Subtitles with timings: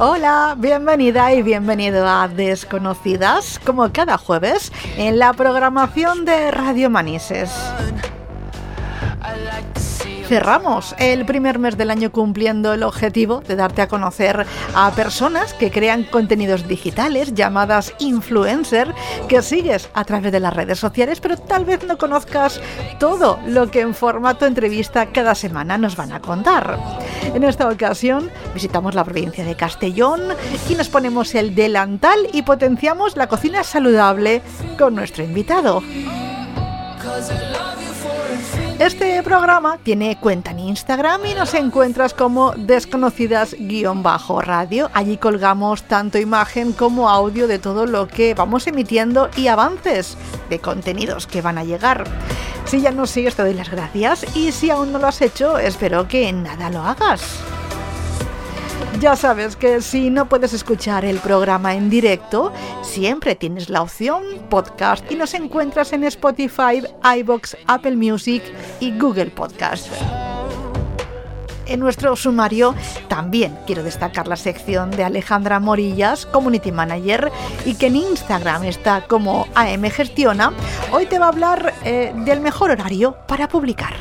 [0.00, 7.50] Hola, bienvenida y bienvenido a Desconocidas, como cada jueves, en la programación de Radio Manises.
[10.28, 15.54] Cerramos el primer mes del año cumpliendo el objetivo de darte a conocer a personas
[15.54, 18.94] que crean contenidos digitales llamadas influencer
[19.26, 22.60] que sigues a través de las redes sociales, pero tal vez no conozcas
[23.00, 26.78] todo lo que en formato entrevista cada semana nos van a contar.
[27.22, 30.20] En esta ocasión visitamos la provincia de Castellón
[30.68, 34.42] y nos ponemos el delantal y potenciamos la cocina saludable
[34.76, 35.82] con nuestro invitado.
[38.78, 44.88] Este programa tiene cuenta en Instagram y nos encuentras como desconocidas-radio.
[44.94, 50.16] Allí colgamos tanto imagen como audio de todo lo que vamos emitiendo y avances
[50.48, 52.04] de contenidos que van a llegar.
[52.66, 55.58] Si ya nos sigues te doy las gracias y si aún no lo has hecho
[55.58, 57.42] espero que nada lo hagas.
[59.00, 64.24] Ya sabes que si no puedes escuchar el programa en directo, siempre tienes la opción
[64.50, 66.82] podcast y nos encuentras en Spotify,
[67.18, 68.42] iBox, Apple Music
[68.80, 69.86] y Google Podcast.
[71.66, 72.74] En nuestro sumario
[73.06, 77.30] también quiero destacar la sección de Alejandra Morillas, Community Manager,
[77.64, 80.52] y que en Instagram está como AM Gestiona.
[80.90, 83.94] Hoy te va a hablar eh, del mejor horario para publicar.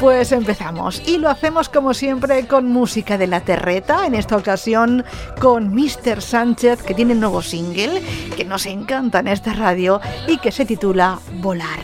[0.00, 5.04] Pues empezamos y lo hacemos como siempre con música de la terreta, en esta ocasión
[5.38, 6.22] con Mr.
[6.22, 8.00] Sánchez que tiene un nuevo single
[8.34, 11.80] que nos encanta en esta radio y que se titula Volar.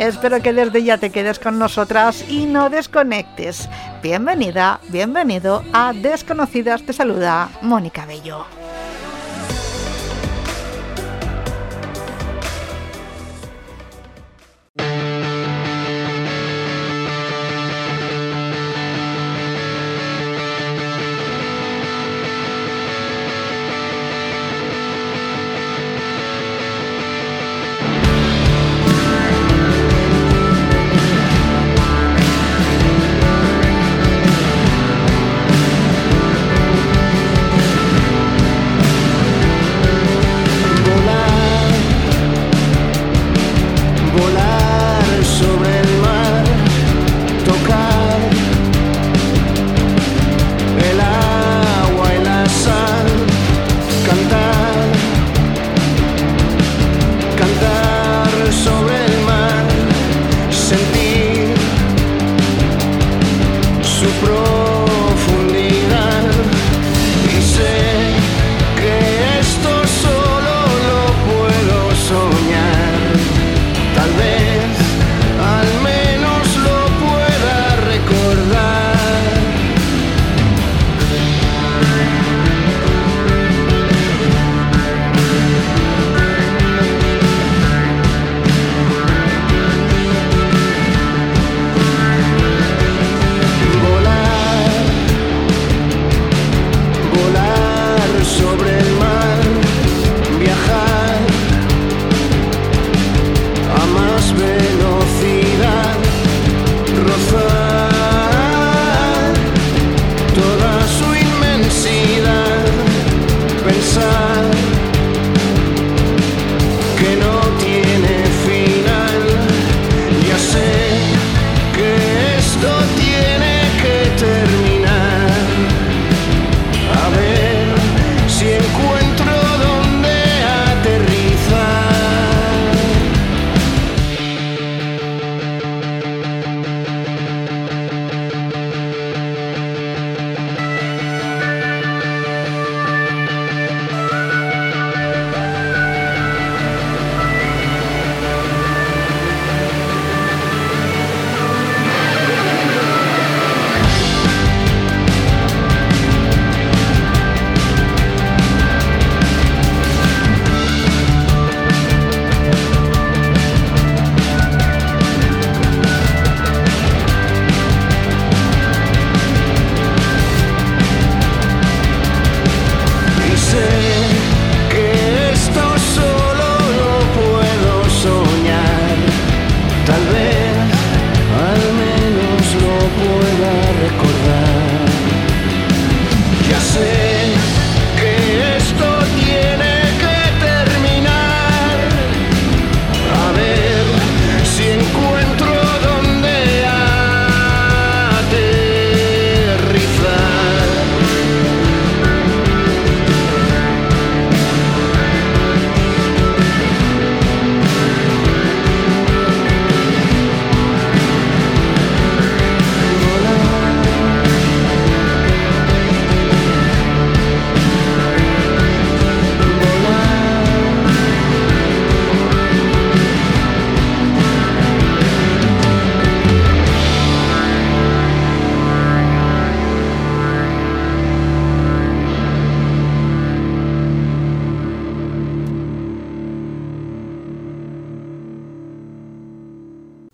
[0.00, 3.68] Espero que desde ya te quedes con nosotras y no desconectes.
[4.02, 8.61] Bienvenida, bienvenido a Desconocidas, te saluda Mónica Bello.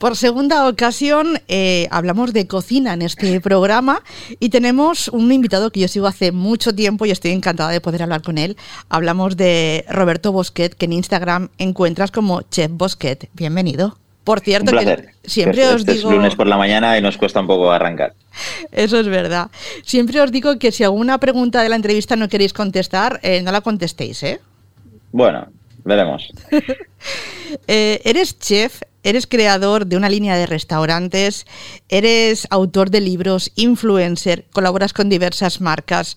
[0.08, 4.00] Por segunda ocasión eh, hablamos de cocina en este programa
[4.40, 8.05] y tenemos un invitado que yo sigo hace mucho tiempo y estoy encantada de poder
[8.05, 8.56] hablar con él.
[8.88, 13.28] Hablamos de Roberto Bosquet, que en Instagram encuentras como Chef Bosquet.
[13.34, 13.99] Bienvenido.
[14.25, 16.11] Por cierto, que siempre os digo.
[16.11, 18.14] Es lunes por la mañana y nos cuesta un poco arrancar.
[18.72, 19.50] Eso es verdad.
[19.84, 23.52] Siempre os digo que si alguna pregunta de la entrevista no queréis contestar, eh, no
[23.52, 24.40] la contestéis, ¿eh?
[25.12, 25.49] Bueno,
[25.84, 26.32] veremos.
[27.66, 31.47] Eh, eres chef, eres creador de una línea de restaurantes,
[31.89, 36.17] eres autor de libros, influencer, colaboras con diversas marcas.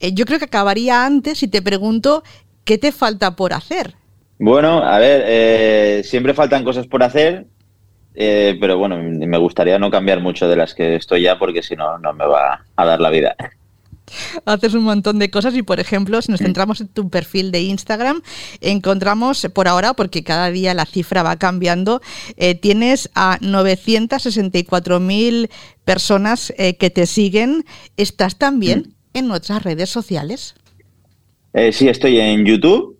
[0.00, 2.22] Eh, yo creo que acabaría antes si te pregunto
[2.64, 3.94] qué te falta por hacer.
[4.38, 7.46] Bueno, a ver, eh, siempre faltan cosas por hacer,
[8.14, 11.98] pero bueno, me gustaría no cambiar mucho de las que estoy ya porque si no,
[11.98, 13.36] no me va a dar la vida.
[14.44, 17.62] Haces un montón de cosas y, por ejemplo, si nos centramos en tu perfil de
[17.62, 18.22] Instagram,
[18.60, 22.00] encontramos por ahora, porque cada día la cifra va cambiando,
[22.36, 25.50] eh, tienes a 964.000
[25.84, 27.64] personas eh, que te siguen.
[27.96, 30.54] ¿Estás también en otras redes sociales?
[31.54, 32.98] Eh, sí, estoy en YouTube,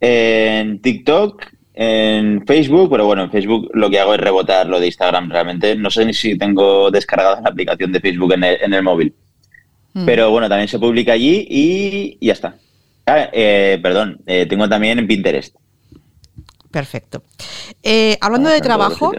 [0.00, 1.44] en TikTok,
[1.74, 5.74] en Facebook, pero bueno, en Facebook lo que hago es rebotar lo de Instagram realmente.
[5.76, 9.14] No sé ni si tengo descargada la aplicación de Facebook en el móvil.
[9.92, 10.04] Mm.
[10.04, 12.56] Pero bueno, también se publica allí y, ya está.
[13.06, 15.56] Ah, eh, perdón, eh, tengo también en Pinterest.
[16.70, 17.22] Perfecto.
[17.82, 19.12] Eh, hablando de trabajo,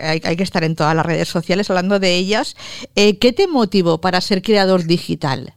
[0.00, 2.56] hay, que estar en todas las redes sociales, hablando de ellas.
[2.94, 5.54] ¿Qué te motivó para ser creador digital?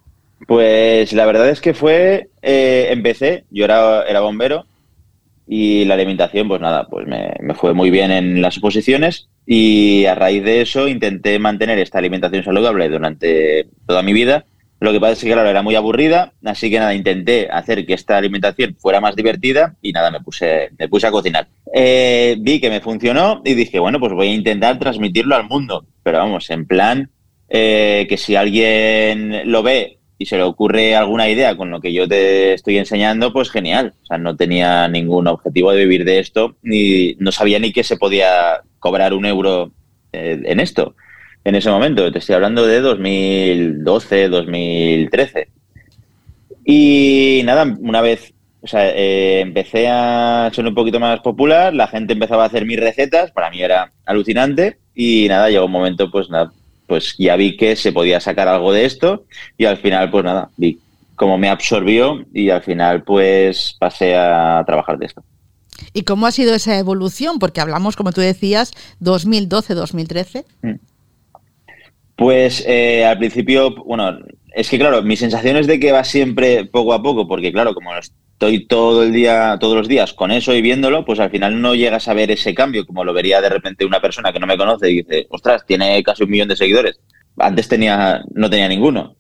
[0.47, 4.67] Pues la verdad es que fue, empecé, yo era, era bombero
[5.47, 10.15] y la alimentación, pues nada, pues me, fue muy bien en las oposiciones y a
[10.15, 14.45] raíz de eso intenté mantener esta alimentación saludable durante toda mi vida.
[14.79, 17.93] Lo que pasa es que, claro, era muy aburrida, así que nada, intenté hacer que
[17.93, 21.47] esta alimentación fuera más divertida y nada, me puse, me puse a cocinar.
[21.73, 25.85] Eh, vi que me funcionó y dije, bueno, pues voy a intentar transmitirlo al mundo.
[26.03, 27.09] Pero vamos, en plan
[27.47, 31.93] eh, que si alguien lo ve y se le ocurre alguna idea con lo que
[31.93, 33.93] yo te estoy enseñando, pues genial.
[34.03, 37.83] O sea, no tenía ningún objetivo de vivir de esto, ni no sabía ni que
[37.83, 39.71] se podía cobrar un euro
[40.13, 40.95] eh, en esto
[41.43, 42.11] en ese momento.
[42.11, 45.49] Te estoy hablando de 2012, 2013.
[46.65, 48.33] Y nada, una vez
[48.65, 52.65] o sea, eh, empecé a ser un poquito más popular, la gente empezaba a hacer
[52.65, 56.51] mis recetas, para mí era alucinante y nada, llegó un momento, pues nada,
[56.87, 59.25] pues ya vi que se podía sacar algo de esto
[59.57, 60.79] y al final, pues nada, vi
[61.15, 65.23] cómo me absorbió y al final, pues pasé a trabajar de esto.
[65.93, 67.39] ¿Y cómo ha sido esa evolución?
[67.39, 70.45] Porque hablamos, como tú decías, 2012-2013.
[70.61, 70.73] Mm.
[72.15, 74.19] Pues eh, al principio, bueno,
[74.53, 77.73] es que claro, mi sensación es de que va siempre poco a poco, porque claro,
[77.73, 77.91] como
[78.35, 81.73] estoy todo el día, todos los días con eso y viéndolo, pues al final no
[81.73, 84.57] llegas a ver ese cambio, como lo vería de repente una persona que no me
[84.57, 86.99] conoce y dice, ostras, tiene casi un millón de seguidores.
[87.37, 89.15] Antes tenía, no tenía ninguno.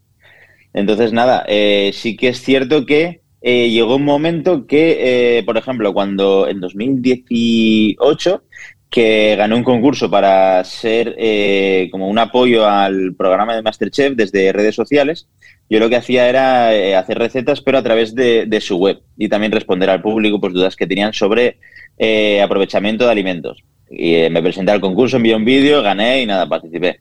[0.73, 5.57] Entonces, nada, eh, sí que es cierto que eh, llegó un momento que, eh, por
[5.57, 8.43] ejemplo, cuando en 2018
[8.89, 14.53] que gané un concurso para ser eh, como un apoyo al programa de Masterchef desde
[14.53, 15.27] redes sociales.
[15.69, 19.27] Yo lo que hacía era eh, hacer recetas, pero a través de, su web y
[19.27, 21.57] también responder al público pues, dudas que tenían sobre
[21.97, 23.63] eh, aprovechamiento de alimentos.
[23.89, 26.99] Y me presenté al concurso, envié un vídeo, gané y nada, participé.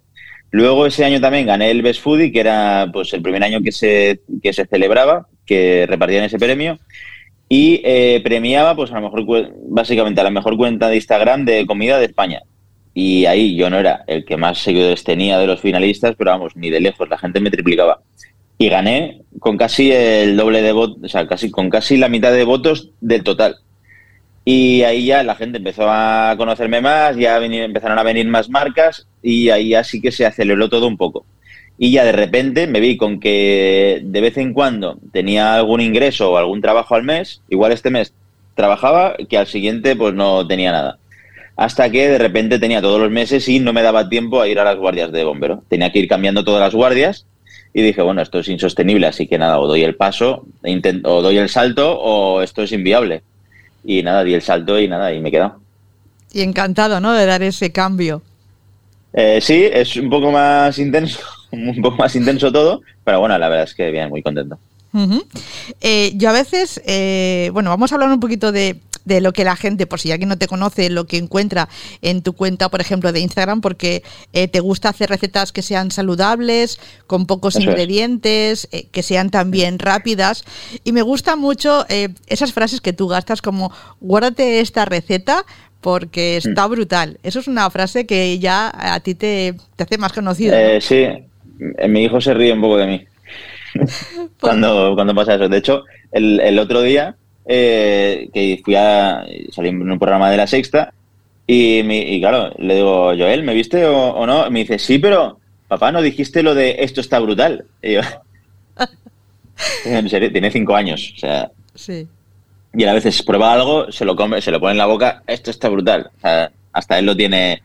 [0.51, 3.73] Luego ese año también gané el Best Foodie, que era pues el primer año que
[3.73, 6.79] se, que se celebraba, que repartían ese premio
[7.49, 11.67] y eh, premiaba, pues a lo mejor, básicamente a la mejor cuenta de Instagram de
[11.67, 12.43] comida de España.
[12.95, 16.57] Y ahí yo no era el que más seguidores tenía de los finalistas, pero vamos,
[16.57, 18.01] ni de lejos, la gente me triplicaba.
[18.57, 22.33] Y gané con casi el doble de votos, o sea, casi, con casi la mitad
[22.33, 23.57] de votos del total.
[24.45, 29.09] Y ahí ya la gente empezó a conocerme más, ya empezaron a venir más marcas
[29.23, 31.25] y ahí ya sí que se aceleró todo un poco
[31.77, 36.33] y ya de repente me vi con que de vez en cuando tenía algún ingreso
[36.33, 38.13] o algún trabajo al mes, igual este mes
[38.55, 40.99] trabajaba, que al siguiente pues no tenía nada.
[41.57, 44.59] Hasta que de repente tenía todos los meses y no me daba tiempo a ir
[44.59, 45.63] a las guardias de bombero.
[45.69, 47.27] Tenía que ir cambiando todas las guardias
[47.73, 50.47] y dije, bueno, esto es insostenible, así que nada, o doy el paso,
[51.05, 53.23] o doy el salto o esto es inviable.
[53.85, 55.61] Y nada, di el salto y nada, y me he quedado.
[56.33, 57.13] Y encantado, ¿no?
[57.13, 58.23] De dar ese cambio.
[59.13, 61.21] Eh, sí, es un poco más intenso,
[61.55, 64.59] un poco más intenso todo, pero bueno, la verdad es que bien, muy contento.
[65.81, 69.57] Eh, yo a veces, eh, bueno, vamos a hablar un poquito de, lo que la
[69.57, 71.69] gente, por si alguien no te conoce, lo que encuentra
[72.01, 75.91] en tu cuenta, por ejemplo, de Instagram, porque eh, te gusta hacer recetas que sean
[75.91, 80.45] saludables, con pocos ingredientes, que sean también rápidas.
[80.85, 81.85] Y me gusta mucho
[82.27, 85.45] esas frases que tú gastas como, guárdate esta receta
[85.85, 87.19] porque está brutal.
[87.23, 90.57] Eso es una frase que ya a ti te, hace más conocido.
[90.57, 91.07] Eh, sí,
[91.89, 93.07] mi hijo se ríe un poco de mí
[94.41, 95.49] cuando, cuando pasa eso.
[95.49, 100.47] De hecho, el, otro día eh, que fui a salí en un programa de la
[100.47, 100.93] sexta
[101.47, 104.51] y, claro, le digo, Joel, ¿me viste o, no?
[104.51, 107.67] Me dice, sí, pero papá, ¿no dijiste lo de esto está brutal?
[107.83, 108.01] Y yo,
[109.85, 111.51] en serio, tiene cinco años, o sea...
[111.75, 112.09] Sí
[112.77, 115.51] y a veces prueba algo, se lo come, se lo pone en la boca, esto
[115.51, 116.11] está brutal.
[116.73, 117.63] hasta él lo tiene.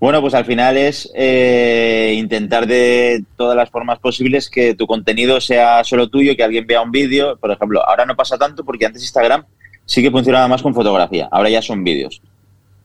[0.00, 5.40] Bueno, pues al final es eh, intentar de todas las formas posibles que tu contenido
[5.40, 7.36] sea solo tuyo, que alguien vea un vídeo.
[7.36, 9.44] Por ejemplo, ahora no pasa tanto porque antes Instagram
[9.84, 12.22] sí que funcionaba más con fotografía, ahora ya son vídeos.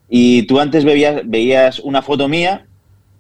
[0.10, 2.66] Y tú antes veías, una foto mía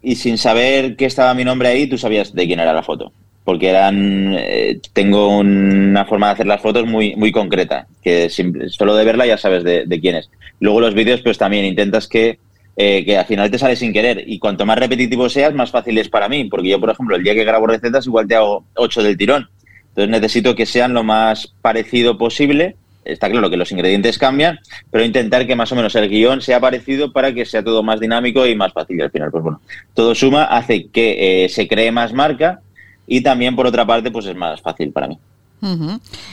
[0.02, 3.12] y sin saber que estaba mi nombre ahí, tú sabías de quién era la foto
[3.44, 8.96] porque eran eh, tengo una forma de hacer las fotos muy muy concreta que solo
[8.96, 10.30] de verla ya sabes de, quién es
[10.62, 12.40] luego los vídeos pues también intentas que
[12.76, 15.98] eh, que al final te sale sin querer y cuanto más repetitivo seas más fácil
[15.98, 18.66] es para mí porque yo por ejemplo el día que grabo recetas igual te hago
[18.76, 19.50] ocho del tirón
[19.90, 22.76] entonces necesito que sean lo más parecido posible
[23.06, 24.60] está claro que los ingredientes cambian,
[24.92, 28.00] pero intentar que más o menos el guion sea parecido para que sea todo más
[28.00, 29.02] dinámico y más fácil.
[29.02, 29.62] Al final, pues bueno,
[29.94, 32.62] todo suma, hace que eh, se cree más marca
[33.06, 35.20] y también por otra parte pues es más fácil para mí.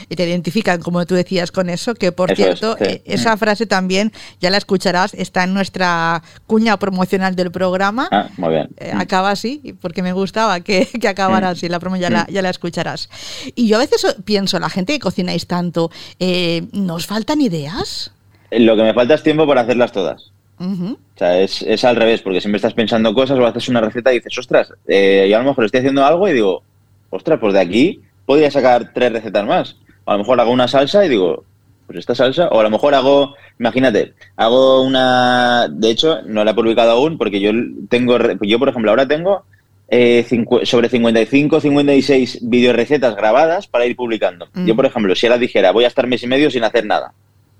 [0.09, 4.11] Y te identifican, como tú decías, con eso, que por cierto, eh, esa frase también,
[4.41, 8.09] ya la escucharás, está en nuestra cuña promocional del programa.
[8.11, 8.69] Ah, muy bien.
[8.77, 12.41] Eh, acaba así, porque me gustaba que, que acabara así, la promo ya, la, ya
[12.41, 13.09] la escucharás.
[13.55, 18.11] Y yo a veces pienso, la gente que cocináis tanto, eh, ¿nos faltan ideas?
[18.51, 20.31] Lo que me falta es tiempo para hacerlas todas.
[20.59, 24.11] O sea, es, es, al revés, porque siempre estás pensando cosas o haces una receta
[24.11, 26.61] y dices, ostras, eh, yo a lo mejor estoy haciendo algo y digo,
[27.09, 29.75] ostras, pues de aquí podría sacar tres recetas más.
[30.05, 31.43] a lo mejor hago una salsa y digo,
[31.85, 36.51] pues esta salsa, o a lo mejor hago, imagínate, hago una, de hecho, no la
[36.51, 37.51] he publicado aún porque yo
[37.89, 39.43] tengo, yo por ejemplo ahora tengo
[39.89, 40.25] eh,
[40.63, 42.39] sobre 55, 56
[42.71, 44.47] recetas grabadas para ir publicando.
[44.65, 47.11] Yo por ejemplo, si ahora dijera, voy a estar mes y medio sin hacer nada,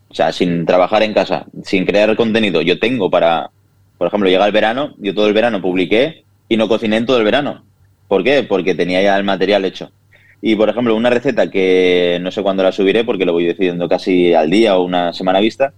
[0.08, 3.50] o sea, sin trabajar en casa, sin crear contenido, yo tengo para,
[3.98, 7.18] por ejemplo, llega el verano, yo todo el verano publiqué y no cociné en todo
[7.18, 7.66] el verano.
[8.08, 8.44] ¿Por qué?
[8.44, 9.92] Porque tenía ya el material hecho.
[10.42, 13.88] Y, por ejemplo, una receta que no sé cuándo la subiré porque lo voy decidiendo
[13.88, 15.74] casi al día o una semana vista,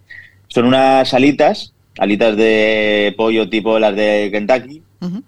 [0.47, 4.81] son unas alitas, alitas de pollo tipo las de Kentucky,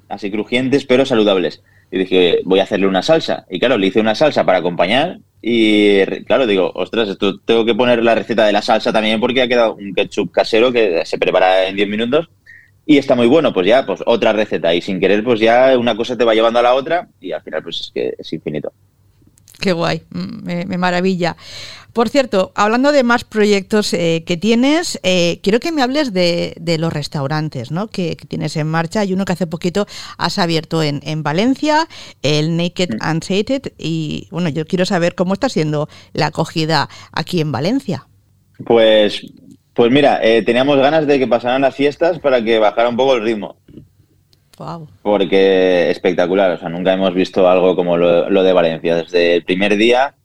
[0.07, 1.61] así crujientes pero saludables.
[1.91, 3.45] Y dije, voy a hacerle una salsa.
[3.49, 7.75] Y claro, le hice una salsa para acompañar y claro, digo, ostras, esto tengo que
[7.75, 11.19] poner la receta de la salsa también porque ha quedado un ketchup casero que se
[11.19, 12.29] prepara en 10 minutos
[12.83, 15.95] y está muy bueno, pues ya, pues otra receta y sin querer, pues ya una
[15.95, 18.73] cosa te va llevando a la otra y al final pues es que es infinito.
[19.59, 21.35] Qué guay, me, maravilla.
[21.93, 26.75] Por cierto, hablando de más proyectos eh, que tienes, eh, quiero que me hables de,
[26.77, 27.87] los restaurantes ¿no?
[27.87, 28.99] que, tienes en marcha.
[28.99, 31.87] Hay uno que hace poquito has abierto en, Valencia,
[32.21, 37.39] el Naked and Sated, y bueno, yo quiero saber cómo está siendo la acogida aquí
[37.39, 38.07] en Valencia.
[38.65, 39.21] Pues,
[39.73, 43.15] pues mira, eh, teníamos ganas de que pasaran las fiestas para que bajara un poco
[43.15, 43.57] el ritmo.
[45.01, 49.75] Porque espectacular, o sea, nunca hemos visto algo como lo, de Valencia, desde el primer
[49.77, 50.15] día,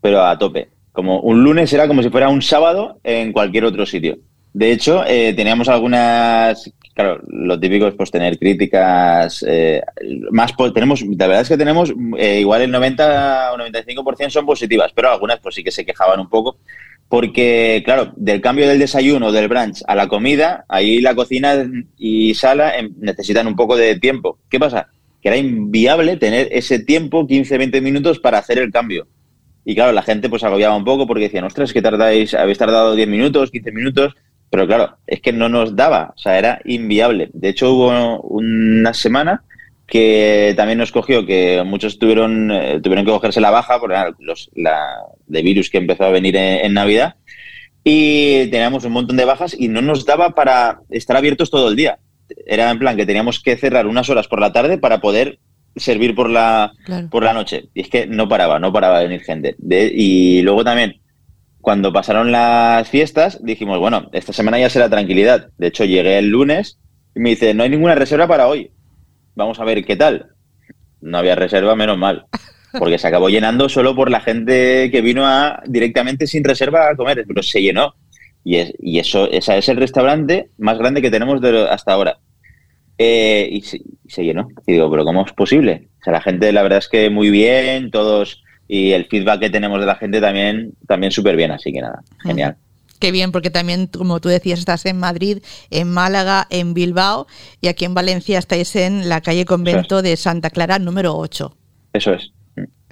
[0.00, 0.68] pero a tope.
[0.92, 4.18] Como un lunes era como si fuera un sábado en cualquier otro sitio.
[4.52, 9.82] De hecho, eh, teníamos algunas, claro, lo típico es pues tener críticas eh,
[10.30, 14.90] más, tenemos, la verdad es que tenemos eh, igual el 90 o 95% son positivas,
[14.94, 16.56] pero algunas pues sí que se quejaban un poco
[17.08, 22.34] porque, claro, del cambio del desayuno, del brunch a la comida, ahí la cocina y
[22.34, 24.38] sala em, necesitan un poco de tiempo.
[24.50, 24.88] ¿Qué pasa?
[25.22, 29.08] Que era inviable tener ese tiempo, 15, 20 minutos, para hacer el cambio.
[29.64, 32.94] Y claro, la gente pues agobiaba un poco porque decían, ostras, que tardáis, habéis tardado
[32.94, 34.14] 10 minutos, 15 minutos,
[34.50, 37.30] pero claro, es que no nos daba, o sea, era inviable.
[37.32, 39.44] De hecho, hubo una semana
[39.88, 44.50] que también nos cogió que muchos tuvieron, eh, tuvieron que cogerse la baja por los,
[44.54, 47.16] la, de virus que empezó a venir en, Navidad
[47.82, 51.76] y teníamos un montón de bajas y no nos daba para estar abiertos todo el
[51.76, 51.98] día.
[52.46, 55.38] Era en plan que teníamos que cerrar unas horas por la tarde para poder
[55.74, 56.72] servir por la,
[57.10, 57.70] por la noche.
[57.72, 59.56] Y es que no paraba, no paraba de venir gente.
[59.58, 61.00] y luego también,
[61.62, 65.48] cuando pasaron las fiestas, dijimos, bueno, esta semana ya será tranquilidad.
[65.56, 66.78] De hecho, llegué el lunes
[67.16, 68.70] y me dice, no hay ninguna reserva para hoy
[69.38, 70.26] vamos a ver qué tal.
[71.00, 72.26] No había reserva, menos mal.
[72.78, 76.96] Porque se acabó llenando solo por la gente que vino a directamente sin reserva a
[76.96, 77.94] comer, pero se llenó.
[78.44, 81.40] Y, es, y eso ese es el restaurante más grande que tenemos
[81.70, 82.18] hasta ahora.
[82.98, 84.48] Eh, y, se, llenó.
[84.66, 85.88] Y digo, pero ¿cómo es posible?
[86.00, 89.50] O sea, la gente, la verdad es que muy bien, todos, y el feedback que
[89.50, 92.56] tenemos de la gente también, también súper bien, así que nada, genial.
[92.98, 95.38] Qué bien, porque también, como tú decías, estás en Madrid,
[95.70, 97.26] en Málaga, en Bilbao
[97.60, 101.54] y aquí en Valencia estáis en la calle Convento de Santa Clara número 8.
[101.92, 102.32] Eso es.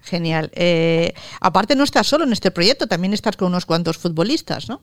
[0.02, 0.52] Genial.
[0.54, 4.80] Eh, aparte no estás solo en este proyecto, también estás con unos cuantos futbolistas, ¿no?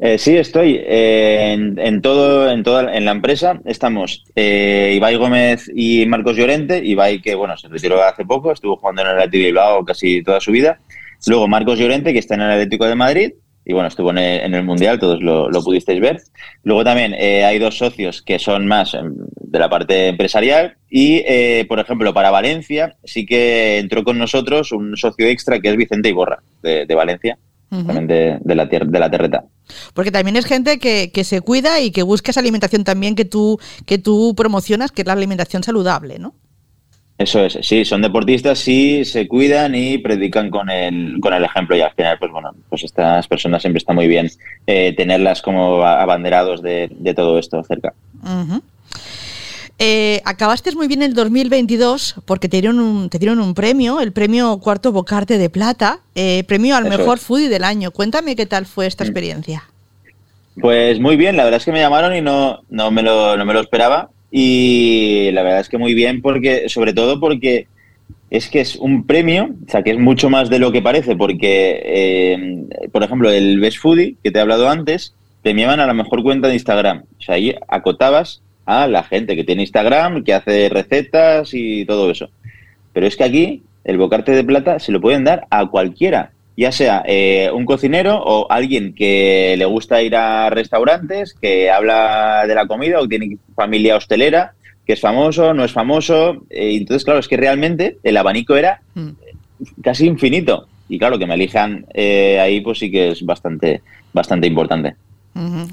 [0.00, 3.60] Eh, sí, estoy eh, en, todo, en toda, en la empresa.
[3.64, 6.84] Estamos Ibai Gómez y Marcos Llorente.
[6.84, 10.22] Ibai que bueno se retiró hace poco, estuvo jugando en el Atlético de Bilbao casi
[10.22, 10.80] toda su vida.
[11.26, 13.32] Luego Marcos Llorente que está en el Atlético de Madrid
[13.64, 16.22] y bueno, estuvo en el, Mundial, todos lo, pudisteis ver.
[16.64, 21.22] Luego también eh, hay dos socios que son más em, de la parte empresarial y,
[21.26, 25.76] eh, por ejemplo, para Valencia sí que entró con nosotros un socio extra que es
[25.76, 27.38] Vicente Iborra, de, Valencia,
[27.68, 29.44] también de, la, de la Terreta.
[29.94, 33.24] Porque también es gente que, que, se cuida y que busca esa alimentación también que
[33.24, 36.34] tú, que tú promocionas, que es la alimentación saludable, ¿no?
[37.20, 41.76] Eso es, sí, son deportistas, sí, se cuidan y predican con el, con el ejemplo
[41.76, 44.30] y al final, pues bueno, pues estas personas siempre está muy bien
[44.66, 47.92] eh, tenerlas como abanderados de, todo esto cerca.
[49.78, 54.12] Eh, acabaste muy bien el 2022 porque te dieron un, te dieron un premio, el
[54.12, 57.90] premio Cuarto Bocarte de Plata, eh, premio al mejor foodie del año.
[57.90, 59.06] Cuéntame qué tal fue esta mm.
[59.06, 59.64] experiencia.
[60.58, 63.44] Pues muy bien, la verdad es que me llamaron y no, no, me, lo, no
[63.44, 64.08] me lo esperaba.
[64.30, 67.66] Y la verdad es que muy bien, porque, sobre todo porque
[68.30, 71.16] es que es un premio, o sea, que es mucho más de lo que parece,
[71.16, 75.94] porque, eh, por ejemplo, el Best Foodie, que te he hablado antes, premiaban a la
[75.94, 77.04] mejor cuenta de Instagram.
[77.18, 82.10] O sea, ahí acotabas a la gente que tiene Instagram, que hace recetas y todo
[82.10, 82.30] eso.
[82.92, 86.72] Pero es que aquí, el bocarte de plata se lo pueden dar a cualquiera ya
[86.72, 92.54] sea eh, un cocinero o alguien que le gusta ir a restaurantes, que habla de
[92.54, 94.52] la comida o tiene familia hostelera,
[94.86, 96.44] que es famoso, no es famoso.
[96.50, 99.10] Eh, entonces, claro, es que realmente el abanico era mm.
[99.82, 100.66] casi infinito.
[100.88, 103.82] Y claro, que me elijan eh, ahí, pues sí que es bastante,
[104.12, 104.96] bastante importante.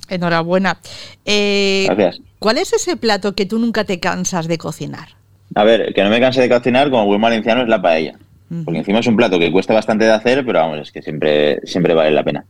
[0.10, 0.78] Enhorabuena.
[1.26, 2.22] Gracias.
[2.40, 5.10] ¿Cuál es ese plato que tú nunca te cansas de cocinar?
[5.56, 8.18] A ver, que no me canse de cocinar, como buen valenciano, es la paella.
[8.64, 11.60] Porque encima es un plato que cuesta bastante de hacer, pero vamos, es que siempre,
[11.66, 12.46] siempre vale la pena.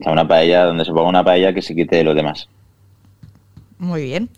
[0.00, 2.48] O sea, una paella, donde se ponga una paella que se quite de lo demás.
[3.78, 4.30] Muy bien.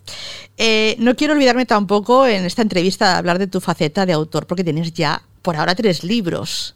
[0.57, 4.47] Eh, no quiero olvidarme tampoco en esta entrevista de hablar de tu faceta de autor,
[4.47, 6.75] porque tienes ya por ahora tres libros.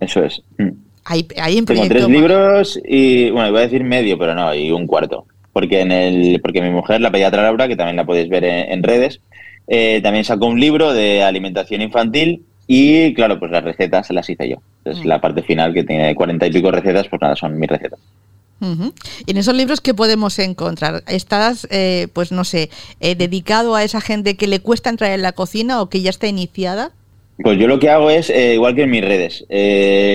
[0.00, 0.42] Eso es.
[0.58, 0.70] Mm.
[1.04, 4.72] Hay, hay en Tengo tres libros y, bueno, iba a decir medio, pero no, y
[4.72, 5.26] un cuarto.
[5.52, 8.82] Porque en el porque mi mujer, la pediatra Laura, que también la podéis ver en,
[8.82, 9.20] redes,
[9.68, 14.48] eh, también sacó un libro de alimentación infantil y claro, pues las recetas las hice
[14.48, 14.56] yo.
[14.84, 15.06] Es mm.
[15.06, 18.00] la parte final que tiene cuarenta y pico recetas, pues nada, son mis recetas.
[19.26, 21.02] Y en esos libros, ¿qué podemos encontrar?
[21.06, 25.22] ¿Estás, eh, pues no sé, eh, dedicado a esa gente que le cuesta entrar en
[25.22, 26.92] la cocina o que ya está iniciada?
[27.42, 29.44] Pues yo lo que hago es, eh, igual que en mis redes,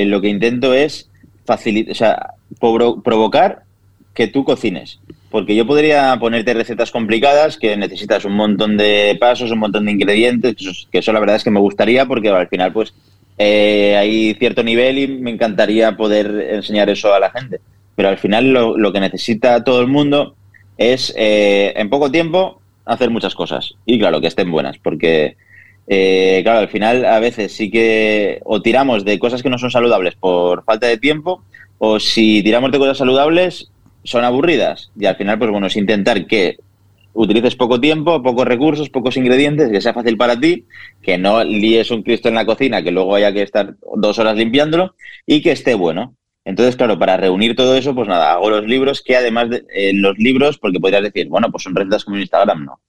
[0.07, 1.07] lo que intento es
[1.45, 3.63] facilitar, o sea, provocar
[4.13, 4.99] que tú cocines.
[5.29, 9.91] Porque yo podría ponerte recetas complicadas que necesitas un montón de pasos, un montón de
[9.91, 10.55] ingredientes,
[10.91, 12.93] que eso la verdad es que me gustaría porque al final pues
[13.37, 17.61] eh, hay cierto nivel y me encantaría poder enseñar eso a la gente.
[17.95, 20.35] Pero al final lo, que necesita todo el mundo
[20.77, 23.75] es eh, en poco tiempo hacer muchas cosas.
[23.85, 25.37] Y claro, que estén buenas, porque
[25.87, 29.71] eh, claro, al final a veces sí que o tiramos de cosas que no son
[29.71, 31.43] saludables por falta de tiempo,
[31.79, 33.70] o si tiramos de cosas saludables
[34.03, 34.91] son aburridas.
[34.99, 36.57] Y al final, pues bueno, es intentar que
[37.13, 40.65] utilices poco tiempo, pocos recursos, pocos ingredientes, que sea fácil para ti,
[41.01, 44.37] que no líes un Cristo en la cocina, que luego haya que estar dos horas
[44.37, 46.15] limpiándolo y que esté bueno.
[46.43, 49.91] Entonces, claro, para reunir todo eso, pues nada, hago los libros que además de eh,
[49.93, 52.79] los libros, porque podrías decir, bueno, pues son recetas como en Instagram, no.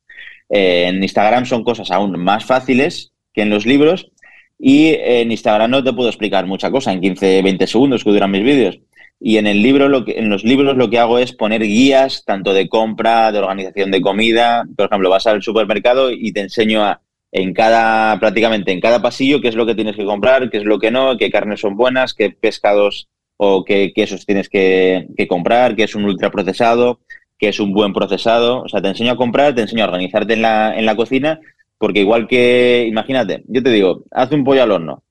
[0.49, 4.11] Eh, en Instagram son cosas aún más fáciles que en los libros
[4.59, 8.31] y en Instagram no te puedo explicar mucha cosa en 15, 20 segundos que duran
[8.31, 8.79] mis vídeos.
[9.25, 12.25] Y en el libro, lo que, en los libros lo que hago es poner guías
[12.25, 14.65] tanto de compra, de organización de comida.
[14.77, 19.41] Por ejemplo, vas al supermercado y te enseño a, en cada, prácticamente en cada pasillo,
[19.41, 21.77] qué es lo que tienes que comprar, qué es lo que no, qué carnes son
[21.77, 26.99] buenas, qué pescados o qué quesos tienes que, comprar, qué es un ultraprocesado,
[27.39, 28.63] qué es un buen procesado.
[28.63, 31.39] O sea, te enseño a comprar, te enseño a organizarte en la, en la cocina,
[31.79, 35.05] porque igual que, imagínate, yo te digo, haz un pollo al horno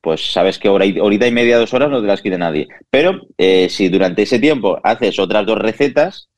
[0.00, 2.68] pues sabes que hora y, horita y media, dos horas no te las quite nadie.
[2.90, 6.28] Pero eh, si durante ese tiempo haces otras dos recetas,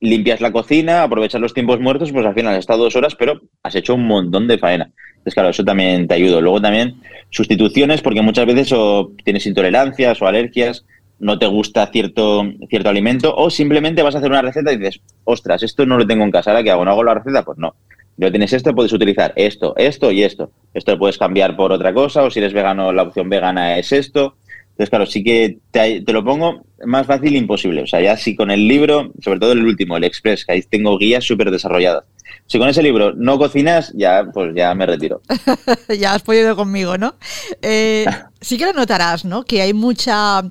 [0.00, 3.40] limpias la cocina, aprovechas los tiempos muertos, pues al final has estado dos horas, pero
[3.62, 4.90] has hecho un montón de faena.
[5.10, 6.40] Entonces, claro, eso también te ayuda.
[6.40, 7.00] Luego también
[7.30, 10.84] sustituciones, porque muchas veces o tienes intolerancias o alergias,
[11.18, 15.00] no te gusta cierto, cierto alimento, o simplemente vas a hacer una receta y dices,
[15.24, 16.84] ostras, esto no lo tengo en casa, ¿ahora qué hago?
[16.84, 17.44] ¿No hago la receta?
[17.44, 17.74] Pues no.
[18.16, 20.50] Yo tienes esto, puedes utilizar esto, esto y esto.
[20.72, 23.92] Esto lo puedes cambiar por otra cosa, o si eres vegano, la opción vegana es
[23.92, 24.36] esto.
[24.74, 27.82] Entonces, claro, sí que te, lo pongo más fácil imposible.
[27.82, 30.62] O sea, ya si con el libro, sobre todo el último, el Express, que ahí
[30.62, 32.02] tengo guías súper desarrolladas.
[32.46, 35.22] Si con ese libro no cocinas, ya pues ya me retiro.
[35.98, 37.14] ya has podido conmigo, ¿no?
[37.62, 38.04] Eh,
[38.40, 39.44] sí que lo notarás, ¿no?
[39.44, 40.42] Que hay mucha,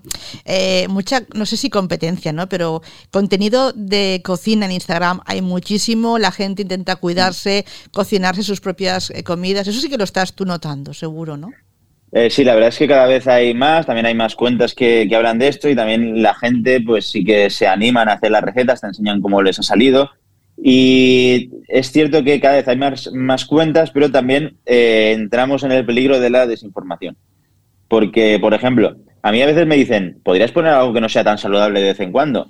[0.45, 2.47] eh, mucha, no sé si competencia, ¿no?
[2.47, 2.81] Pero
[3.11, 6.17] contenido de cocina en Instagram hay muchísimo.
[6.17, 9.67] La gente intenta cuidarse, cocinarse sus propias eh, comidas.
[9.67, 11.49] Eso sí que lo estás tú notando, seguro, ¿no?
[12.15, 15.09] Eh, sí, la verdad es que cada vez hay más, también hay más cuentas que,
[15.15, 18.43] hablan de esto y también la gente pues sí que se animan a hacer las
[18.43, 20.11] recetas, te enseñan cómo les ha salido.
[20.55, 25.71] Y es cierto que cada vez hay más, más cuentas, pero también eh, entramos en
[25.71, 27.17] el peligro de la desinformación.
[27.87, 31.23] Porque, por ejemplo, a mí a veces me dicen, ¿podrías poner algo que no sea
[31.23, 32.47] tan saludable de vez en cuando?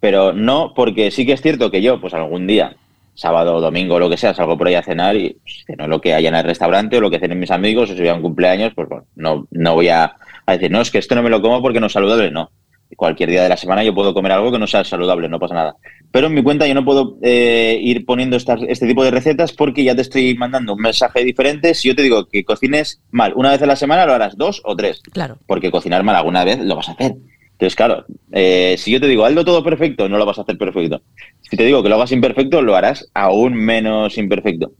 [0.00, 2.74] Pero no, porque sí que es cierto que yo, pues algún día
[3.16, 5.88] sábado o domingo o lo que sea, salgo por ahí a cenar y pues, no
[5.88, 8.08] lo que haya en el restaurante o lo que cenen mis amigos o si voy
[8.08, 10.14] a un cumpleaños, pues bueno, no, no voy a,
[10.46, 12.50] decir, no, es que esto no me lo como porque no es saludable, no.
[12.96, 15.54] Cualquier día de la semana yo puedo comer algo que no sea saludable, no pasa
[15.54, 15.76] nada.
[16.12, 19.82] Pero en mi cuenta yo no puedo eh, ir poniendo este tipo de recetas porque
[19.82, 21.74] ya te estoy mandando un mensaje diferente.
[21.74, 24.62] Si yo te digo que cocines mal una vez a la semana, lo harás dos
[24.64, 25.02] o tres.
[25.12, 25.36] Claro.
[25.48, 27.16] Porque cocinar mal alguna vez lo vas a hacer.
[27.56, 30.58] Entonces, claro, eh, si yo te digo, hazlo todo perfecto, no lo vas a hacer
[30.58, 31.00] perfecto.
[31.40, 34.72] Si te digo que lo hagas imperfecto, lo harás aún menos imperfecto.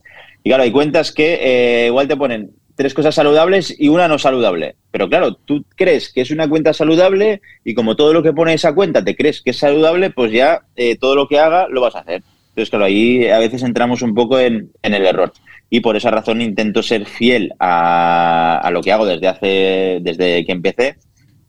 [0.44, 4.18] Y claro, hay cuentas que eh, igual te ponen tres cosas saludables y una no
[4.18, 4.76] saludable.
[4.90, 8.52] Pero claro, tú crees que es una cuenta saludable y como todo lo que pone
[8.52, 11.80] esa cuenta te crees que es saludable, pues ya eh, todo lo que haga lo
[11.80, 12.22] vas a hacer.
[12.50, 15.32] Entonces, claro, ahí a veces entramos un poco en, en el error.
[15.70, 20.44] Y por esa razón intento ser fiel a, a, lo que hago desde hace, desde
[20.44, 20.96] que empecé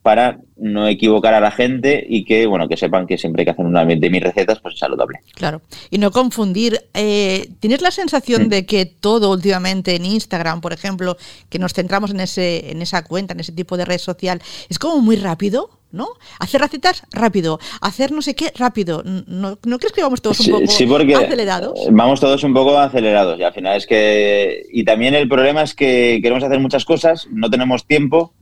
[0.08, 3.52] para no equivocar a la gente y que bueno que sepan que siempre hay que
[3.52, 5.20] hacer una de mis recetas pues es saludable.
[5.34, 5.62] Claro.
[5.90, 6.80] Y no confundir.
[6.94, 8.48] Eh, ¿Tienes la sensación mm.
[8.48, 11.18] de que todo últimamente en Instagram, por ejemplo,
[11.50, 14.80] que nos centramos en ese, en esa cuenta, en ese tipo de red social, es
[14.80, 15.72] como muy rápido?
[15.92, 16.08] ¿no?
[16.40, 19.04] Hacer recetas rápido, hacer no sé qué rápido.
[19.04, 21.80] ¿No, ¿no crees que vamos todos un poco acelerados?
[21.92, 24.64] Vamos todos un poco acelerados y al final es que...
[24.72, 28.34] Y también el problema es que queremos hacer muchas cosas, no tenemos tiempo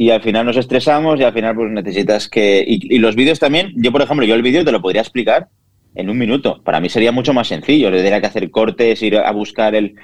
[0.00, 2.64] y al final nos estresamos y al final pues necesitas que...
[2.64, 5.48] Y, los vídeos también, yo por ejemplo, yo el vídeo te lo podría explicar
[5.96, 6.62] en un minuto.
[6.62, 9.96] Para mí sería mucho más sencillo, le tendría que hacer cortes, ir a buscar el...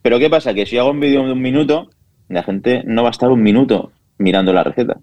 [0.00, 0.54] Pero ¿qué pasa?
[0.54, 1.90] Que si hago un vídeo de un minuto,
[2.30, 4.96] la gente no va a estar un minuto mirando la receta.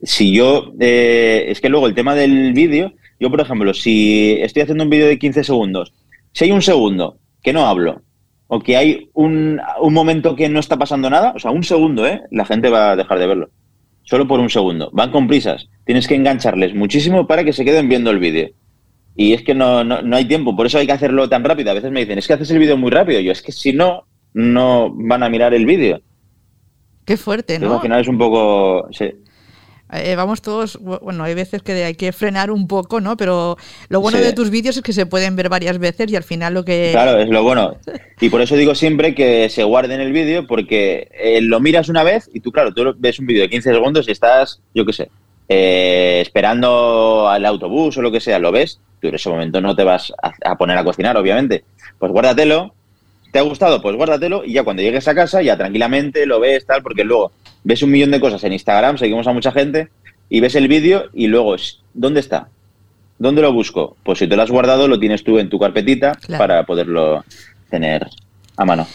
[0.00, 0.72] Si yo...
[0.78, 4.90] Eh, es que luego el tema del vídeo, yo por ejemplo, si estoy haciendo un
[4.90, 5.92] vídeo de 15 segundos,
[6.30, 8.00] si hay un segundo que no hablo
[8.48, 12.06] o que hay un, un, momento que no está pasando nada, o sea, un segundo,
[12.06, 12.22] ¿eh?
[12.30, 13.50] La gente va a dejar de verlo.
[14.02, 14.90] Solo por un segundo.
[14.94, 15.68] Van con prisas.
[15.84, 18.48] Tienes que engancharles muchísimo para que se queden viendo el vídeo.
[19.14, 21.70] Y es que no, no, no, hay tiempo, por eso hay que hacerlo tan rápido.
[21.70, 23.20] A veces me dicen, es que haces el vídeo muy rápido.
[23.20, 26.00] Yo, es que si no, no van a mirar el vídeo.
[27.04, 27.74] Qué fuerte, ¿no?
[27.74, 28.88] al final es un poco...
[28.92, 29.10] Sí.
[29.92, 33.16] Eh, vamos todos, bueno, hay veces que hay que frenar un poco, ¿no?
[33.16, 33.56] Pero
[33.88, 36.54] lo bueno de tus vídeos es que se pueden ver varias veces y al final
[36.54, 36.90] lo que...
[36.92, 37.76] Claro, es lo bueno.
[38.20, 42.02] Y por eso digo siempre que se guarden el vídeo porque eh, lo miras una
[42.02, 44.92] vez y tú, claro, tú ves un vídeo de 15 segundos y estás, yo qué
[44.92, 45.10] sé,
[45.48, 49.74] eh, esperando al autobús o lo que sea, lo ves, tú en ese momento no
[49.74, 51.64] te vas a, poner a cocinar, obviamente.
[51.98, 52.74] Pues guárdatelo,
[53.32, 53.80] ¿te ha gustado?
[53.80, 57.32] Pues guárdatelo y ya cuando llegues a casa ya tranquilamente lo ves, tal, porque luego
[57.68, 59.90] ves un millón de cosas en Instagram, seguimos a mucha gente,
[60.30, 61.54] y ves el vídeo y luego,
[61.92, 62.48] ¿dónde está?
[63.18, 63.94] ¿Dónde lo busco?
[64.04, 67.22] Pues si te lo has guardado, lo tienes tú en tu carpetita para poderlo
[67.68, 68.08] tener
[68.56, 68.86] a mano.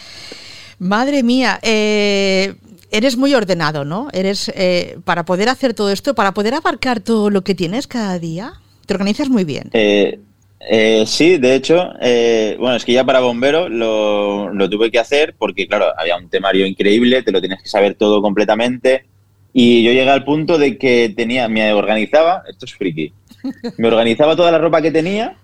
[0.80, 2.54] Madre mía, eh,
[2.90, 4.08] eres muy ordenado, ¿no?
[4.12, 8.18] Eres eh, para poder hacer todo esto, para poder abarcar todo lo que tienes cada
[8.18, 8.54] día,
[8.86, 9.70] te organizas muy bien.
[9.72, 10.18] Eh,
[10.68, 14.98] eh, sí, de hecho, eh, bueno, es que ya para bombero lo, lo, tuve que
[14.98, 19.06] hacer porque, claro, había un temario increíble, te lo tienes que saber todo completamente.
[19.52, 23.12] Y yo llegué al punto de que tenía, me organizaba, esto es friki,
[23.78, 25.36] me organizaba toda la ropa que tenía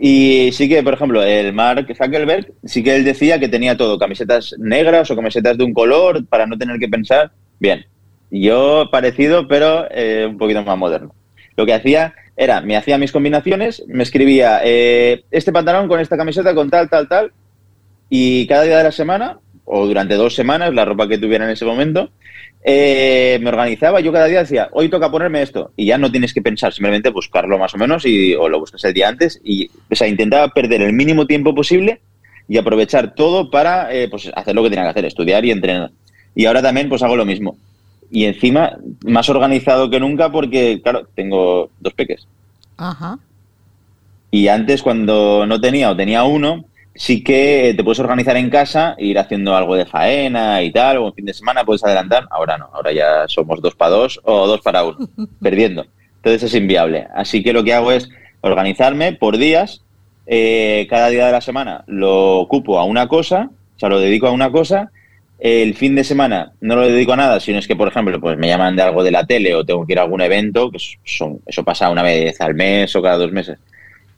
[0.00, 3.98] y sí que, por ejemplo, el Mark Zuckerberg, sí que él decía que tenía todo,
[3.98, 7.30] camisetas negras o camisetas de un color para no tener que pensar.
[7.58, 7.86] Bien,
[8.30, 11.14] yo parecido, pero eh, un poquito más moderno.
[11.56, 16.16] Lo que hacía era, me hacía mis combinaciones, me escribía eh, este pantalón con esta
[16.16, 17.32] camiseta con tal, tal, tal,
[18.08, 21.50] y cada día de la semana, o durante dos semanas, la ropa que tuviera en
[21.50, 22.10] ese momento,
[22.64, 26.32] eh, me organizaba, yo cada día decía, hoy toca ponerme esto, y ya no tienes
[26.32, 29.70] que pensar, simplemente buscarlo más o menos, y, o lo buscas el día antes, y
[29.90, 32.00] o sea, intentaba perder el mínimo tiempo posible
[32.48, 35.90] y aprovechar todo para eh, pues, hacer lo que tenía que hacer, estudiar y entrenar.
[36.34, 37.56] Y ahora también pues hago lo mismo
[38.12, 42.28] y encima más organizado que nunca porque, claro, tengo dos peques.
[42.76, 43.18] Ajá.
[44.30, 48.96] Y antes cuando no tenía o tenía uno, sí que te puedes organizar en casa,
[48.98, 52.28] ir haciendo algo de faena y tal, o en fin de semana puedes adelantar.
[52.30, 54.98] Ahora no, ahora ya somos dos para dos o dos para uno,
[55.40, 55.86] perdiendo.
[56.16, 57.08] Entonces es inviable.
[57.14, 58.10] Así que lo que hago es
[58.42, 59.82] organizarme por días.
[60.26, 64.26] Eh, cada día de la semana lo ocupo a una cosa, o sea, lo dedico
[64.26, 64.90] a una cosa.
[65.44, 68.38] El fin de semana no lo dedico a nada, sino es que, por ejemplo, pues
[68.38, 70.78] me llaman de algo de la tele o tengo que ir a algún evento, que
[71.02, 73.58] son, eso pasa una vez al mes o cada dos meses.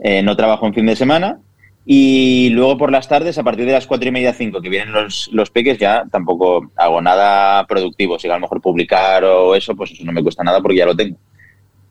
[0.01, 1.39] Eh, no trabajo en fin de semana
[1.87, 4.93] y luego por las tardes, a partir de las cuatro y media, cinco, que vienen
[4.93, 8.19] los, los peques, ya tampoco hago nada productivo.
[8.19, 10.85] Si a lo mejor publicar o eso, pues eso no me cuesta nada porque ya
[10.85, 11.17] lo tengo.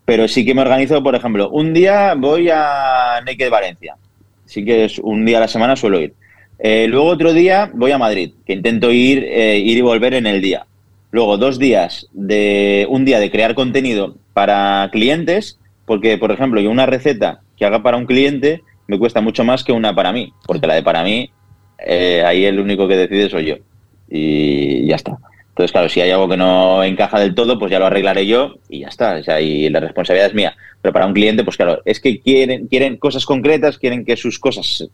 [0.04, 3.96] Pero sí que me organizo, por ejemplo, un día voy a Naked Valencia.
[4.44, 6.14] Sí que es un día a la semana suelo ir.
[6.58, 10.26] Eh, luego otro día voy a Madrid, que intento ir, eh, ir y volver en
[10.26, 10.66] el día.
[11.10, 16.70] Luego dos días de un día de crear contenido para clientes, porque por ejemplo yo
[16.70, 20.32] una receta que haga para un cliente me cuesta mucho más que una para mí,
[20.46, 21.30] porque la de para mí,
[21.78, 23.56] eh, ahí el único que decide soy yo.
[24.08, 25.16] Y ya está.
[25.50, 28.56] Entonces, claro, si hay algo que no encaja del todo, pues ya lo arreglaré yo
[28.68, 29.16] y ya está.
[29.16, 30.56] O sea, y la responsabilidad es mía.
[30.82, 34.38] Pero para un cliente, pues claro, es que quieren, quieren cosas concretas, quieren que sus
[34.38, 34.88] cosas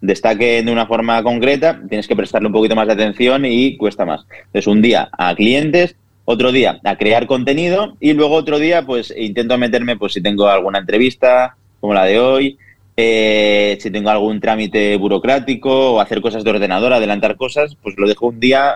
[0.00, 4.04] destaquen de una forma concreta, tienes que prestarle un poquito más de atención y cuesta
[4.04, 4.26] más.
[4.46, 9.12] Entonces, un día a clientes, otro día a crear contenido y luego otro día, pues
[9.16, 12.58] intento meterme, pues si tengo alguna entrevista, como la de hoy,
[12.96, 18.06] eh, si tengo algún trámite burocrático o hacer cosas de ordenador, adelantar cosas, pues lo
[18.06, 18.74] dejo un día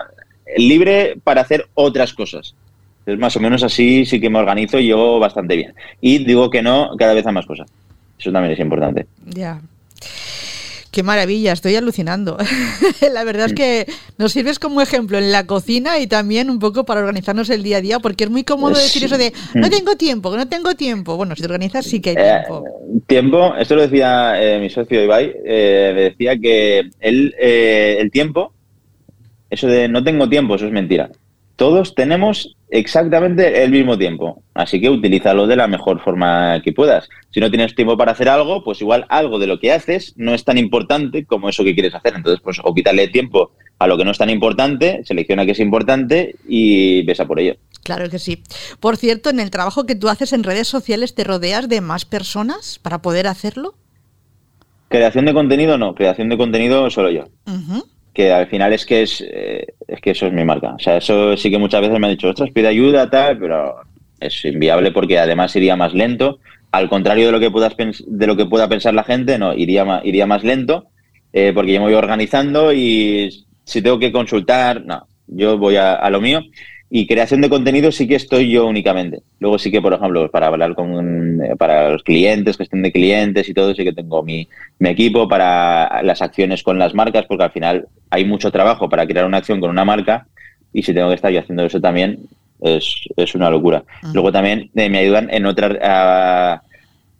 [0.57, 2.55] libre para hacer otras cosas.
[2.99, 5.73] Entonces, más o menos así sí que me organizo yo bastante bien.
[6.01, 7.69] Y digo que no cada vez a más cosas.
[8.19, 9.07] Eso también es importante.
[9.25, 9.61] Ya.
[10.91, 12.37] Qué maravilla, estoy alucinando.
[13.13, 13.85] la verdad es que
[14.17, 17.77] nos sirves como ejemplo en la cocina y también un poco para organizarnos el día
[17.77, 19.69] a día, porque es muy cómodo decir eso de no mm.
[19.69, 21.15] tengo tiempo, que no tengo tiempo.
[21.15, 22.63] Bueno, si te organizas sí que hay eh, tiempo.
[23.05, 28.53] tiempo, esto lo decía eh, mi socio Ibai, eh, decía que él, el tiempo,
[29.49, 31.09] eso de no tengo tiempo, eso es mentira.
[31.59, 37.09] Todos tenemos exactamente el mismo tiempo, así que utilízalo de la mejor forma que puedas.
[37.31, 40.33] Si no tienes tiempo para hacer algo, pues igual algo de lo que haces no
[40.33, 42.13] es tan importante como eso que quieres hacer.
[42.15, 45.59] Entonces, pues o quítale tiempo a lo que no es tan importante, selecciona que es
[45.59, 47.57] importante y besa por ello.
[47.83, 48.41] Claro que sí.
[48.79, 52.05] Por cierto, en el trabajo que tú haces en redes sociales, ¿te rodeas de más
[52.05, 53.75] personas para poder hacerlo?
[54.87, 57.25] Creación de contenido no, creación de contenido solo yo
[58.13, 60.73] que al final es que es, eh, es que eso es mi marca.
[60.73, 63.75] O sea, eso sí que muchas veces me han dicho, ostras, pide ayuda, tal, pero
[64.19, 66.39] es inviable porque además iría más lento.
[66.71, 69.85] Al contrario de lo que puedas de lo que pueda pensar la gente, no, iría
[69.85, 70.87] más, iría más lento,
[71.33, 76.09] eh, porque yo me voy organizando y si tengo que consultar, no, yo voy a
[76.09, 76.41] lo mío.
[76.91, 79.21] Y creación de contenido sí que estoy yo únicamente.
[79.39, 83.47] Luego sí que, por ejemplo, para hablar con eh, para los clientes, gestión de clientes
[83.47, 84.47] y todo, sí que tengo mi,
[84.79, 89.05] mi equipo para las acciones con las marcas, porque al final hay mucho trabajo para
[89.05, 90.25] crear una acción con una marca
[90.73, 92.21] y si tengo que estar yo haciendo eso también
[92.61, 93.83] es, es una locura.
[94.11, 96.63] Luego también eh, me ayudan en otras a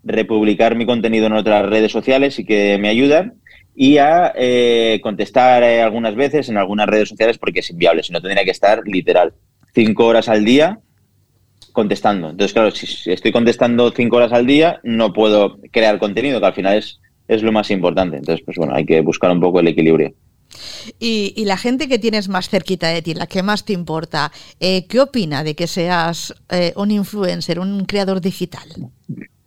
[0.03, 3.33] republicar mi contenido en otras redes sociales y que me ayudan
[3.75, 8.21] y a eh, contestar algunas veces en algunas redes sociales porque es inviable, si no
[8.21, 9.33] tendría que estar literal
[9.73, 10.79] cinco horas al día
[11.71, 12.29] contestando.
[12.29, 16.53] Entonces, claro, si estoy contestando cinco horas al día, no puedo crear contenido, que al
[16.53, 18.17] final es, es lo más importante.
[18.17, 20.13] Entonces, pues bueno, hay que buscar un poco el equilibrio.
[20.99, 24.87] Y, la gente que tienes más cerquita de ti, la que más te importa, eh,
[24.87, 28.67] ¿qué opina de que seas eh, un influencer, un creador digital?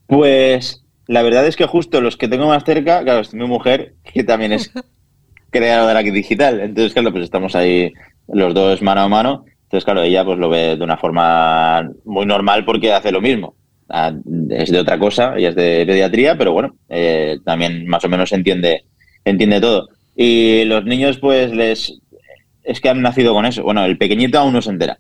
[0.07, 3.95] Pues la verdad es que justo los que tengo más cerca, claro, es mi mujer,
[4.13, 4.71] que también es
[5.51, 6.61] creadora digital.
[6.61, 7.93] Entonces, claro, pues estamos ahí
[8.29, 9.45] los dos mano a mano.
[9.73, 13.55] Entonces, claro, ella pues lo ve de una forma muy normal porque hace lo mismo.
[13.89, 14.13] Ah,
[14.51, 18.31] es de otra cosa, ella es de pediatría, pero bueno, eh, también más o menos
[18.33, 18.85] entiende,
[19.25, 19.89] entiende todo.
[20.15, 21.99] Y los niños, pues, les
[22.63, 23.63] es que han nacido con eso.
[23.63, 24.99] Bueno, el pequeñito aún no se entera.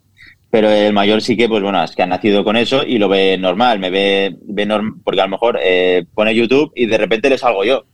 [0.50, 3.10] Pero el mayor sí que, pues bueno, es que ha nacido con eso y lo
[3.10, 4.66] ve normal, me ve, ve
[5.04, 7.84] porque a lo mejor eh, pone YouTube y de repente le salgo yo.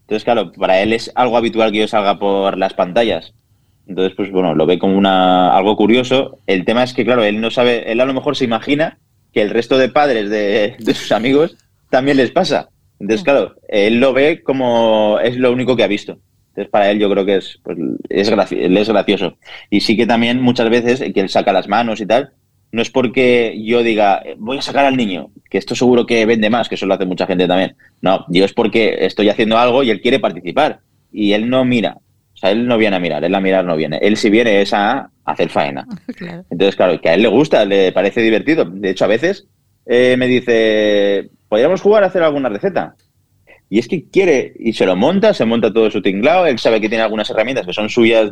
[0.00, 3.34] Entonces, claro, para él es algo habitual que yo salga por las pantallas.
[3.86, 6.38] Entonces, pues bueno, lo ve como una, algo curioso.
[6.46, 8.98] El tema es que, claro, él no sabe, él a lo mejor se imagina
[9.32, 11.56] que el resto de padres de, sus amigos
[11.90, 12.68] también les pasa.
[12.98, 16.18] Entonces, claro, él lo ve como es lo único que ha visto.
[16.50, 17.76] Entonces, para él yo creo que es, pues,
[18.08, 19.36] es, es gracioso.
[19.70, 22.32] Y sí que también muchas veces que él saca las manos y tal,
[22.74, 26.50] no es porque yo diga, voy a sacar al niño, que esto seguro que vende
[26.50, 27.76] más, que eso lo hace mucha gente también.
[28.00, 30.80] No, yo es porque estoy haciendo algo y él quiere participar.
[31.12, 31.98] Y él no mira,
[32.44, 33.98] sea, él no viene a mirar, él a mirar no viene.
[34.02, 35.86] Él si viene es a hacer faena.
[36.50, 38.64] Entonces, claro, que a él le gusta, le parece divertido.
[38.64, 39.46] De hecho, a veces
[39.86, 42.94] eh, me dice, ¿podríamos jugar a hacer alguna receta?
[43.70, 46.80] Y es que quiere, y se lo monta, se monta todo su tinglado, él sabe
[46.80, 48.30] que tiene algunas herramientas que son suyas,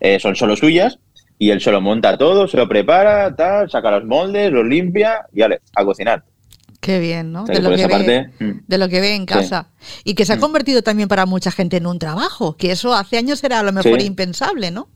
[0.00, 0.98] eh, son solo suyas,
[1.38, 5.26] y él se lo monta todo, se lo prepara, tal, saca los moldes, los limpia
[5.32, 6.24] y vale, a cocinar.
[6.80, 7.44] Qué bien, ¿no?
[7.44, 8.60] De lo, que ve, mm.
[8.66, 9.68] de lo, que ve, en casa.
[10.04, 10.40] Y que se ha mm.
[10.40, 13.72] convertido también para mucha gente en un trabajo, que eso hace años era a lo
[13.72, 14.88] mejor impensable, ¿no?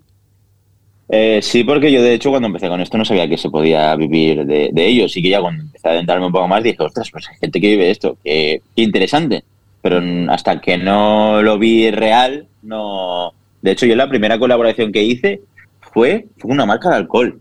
[1.08, 3.94] Eh, sí, porque yo de hecho cuando empecé con esto no sabía que se podía
[3.96, 5.08] vivir de, ello.
[5.08, 7.60] Sí que ya cuando empecé a adentrarme un poco más dije, ostras, pues hay gente
[7.60, 9.44] que vive esto, qué, interesante.
[9.82, 13.34] Pero hasta que no lo vi real, no...
[13.60, 15.40] De hecho, yo la primera colaboración que hice
[15.80, 17.40] fue, fue una marca de alcohol.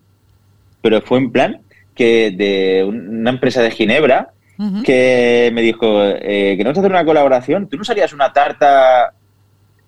[0.81, 1.61] Pero fue en plan
[2.01, 4.31] que de una empresa de Ginebra
[4.83, 7.67] que me dijo eh, que no vas a hacer una colaboración.
[7.67, 9.13] ¿Tú no harías una tarta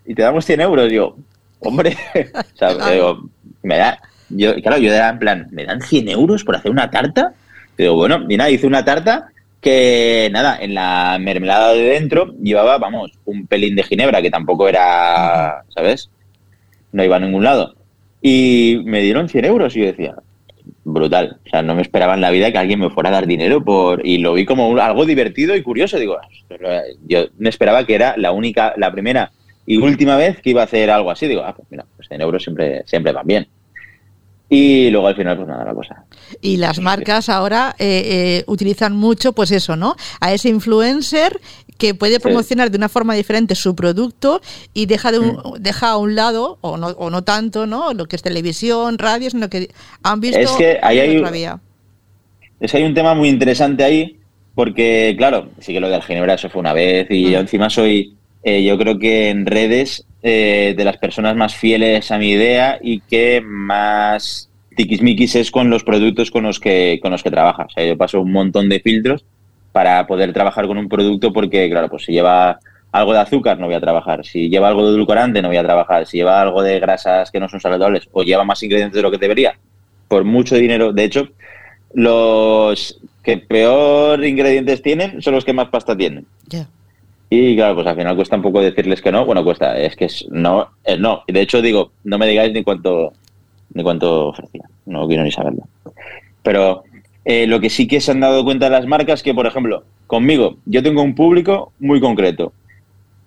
[0.06, 0.91] y te damos 100 euros?
[0.91, 1.15] yo,
[1.60, 1.97] hombre,
[3.63, 3.99] me da,
[4.30, 7.34] yo, claro, yo era en plan, ¿me dan 100 euros por hacer una tarta?
[7.80, 12.78] Digo, bueno, y nada, hice una tarta que, nada, en la mermelada de dentro llevaba,
[12.78, 16.12] vamos, un pelín de ginebra, que tampoco era, ¿sabes?
[16.91, 17.76] No iba a ningún lado.
[18.21, 20.15] Y me dieron 100 euros y yo decía,
[20.93, 21.39] brutal.
[21.45, 23.63] O sea, no me esperaba en la vida que alguien me fuera a dar dinero
[23.63, 25.97] por y lo vi como algo divertido y curioso.
[25.97, 26.17] Digo,
[27.06, 29.32] yo me esperaba que era la única, la primera
[29.65, 32.21] y última vez que iba a hacer algo así, digo, ah, pues mira, pues en
[32.21, 33.47] euros siempre, siempre van bien.
[34.49, 36.06] Y luego al final, pues nada, la cosa.
[36.41, 39.95] Y las marcas ahora eh, eh, utilizan mucho, pues eso, ¿no?
[40.19, 41.39] A ese influencer
[41.84, 44.39] que puede promocionar de una forma diferente su producto
[44.74, 47.93] y deja, de un, deja a un lado, o no, o no tanto, ¿no?
[47.93, 49.67] Lo que es televisión, radio, sino que
[50.02, 51.22] han visto es que ahí hay,
[52.62, 54.15] Es que hay un tema muy interesante ahí,
[54.56, 57.41] porque, claro, sí que lo del Ginebra eso fue una vez, y yo mm.
[57.41, 62.17] encima soy eh, yo creo que en redes eh, de las personas más fieles a
[62.17, 67.24] mi idea y que más tiquismiquis es con los productos con los que con los
[67.24, 67.65] que trabaja.
[67.65, 69.26] O sea, yo paso un montón de filtros
[69.74, 72.60] para poder trabajar con un producto porque, claro, pues si lleva
[72.94, 75.64] algo de azúcar no voy a trabajar, si lleva algo de edulcorante no voy a
[75.64, 79.02] trabajar, si lleva algo de grasas que no son saludables o lleva más ingredientes de
[79.02, 79.58] lo que debería,
[80.08, 81.28] por mucho dinero, de hecho,
[81.94, 86.26] los que peor ingredientes tienen son los que más pasta tienen.
[87.30, 89.26] Y claro, pues al final cuesta un poco decirles que no.
[89.26, 91.24] Bueno, cuesta, es que es no, es no.
[91.28, 93.12] De hecho, digo, no me digáis ni cuánto,
[93.74, 94.70] ni cuánto ofrecía.
[94.86, 95.64] No quiero ni saberlo.
[96.44, 96.84] Pero
[97.26, 100.58] eh, lo que sí que se han dado cuenta las marcas que, por ejemplo, conmigo,
[100.66, 102.54] yo tengo un público muy concreto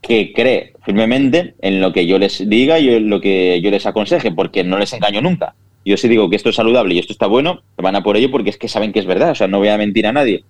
[0.02, 3.86] que cree firmemente en lo que yo les diga y en lo que yo les
[3.86, 5.54] aconseje, porque no les engaño nunca.
[5.84, 8.30] Yo si digo que esto es saludable y esto está bueno, van a por ello
[8.30, 10.44] porque es que saben que es verdad, o sea, no voy a mentir a nadie.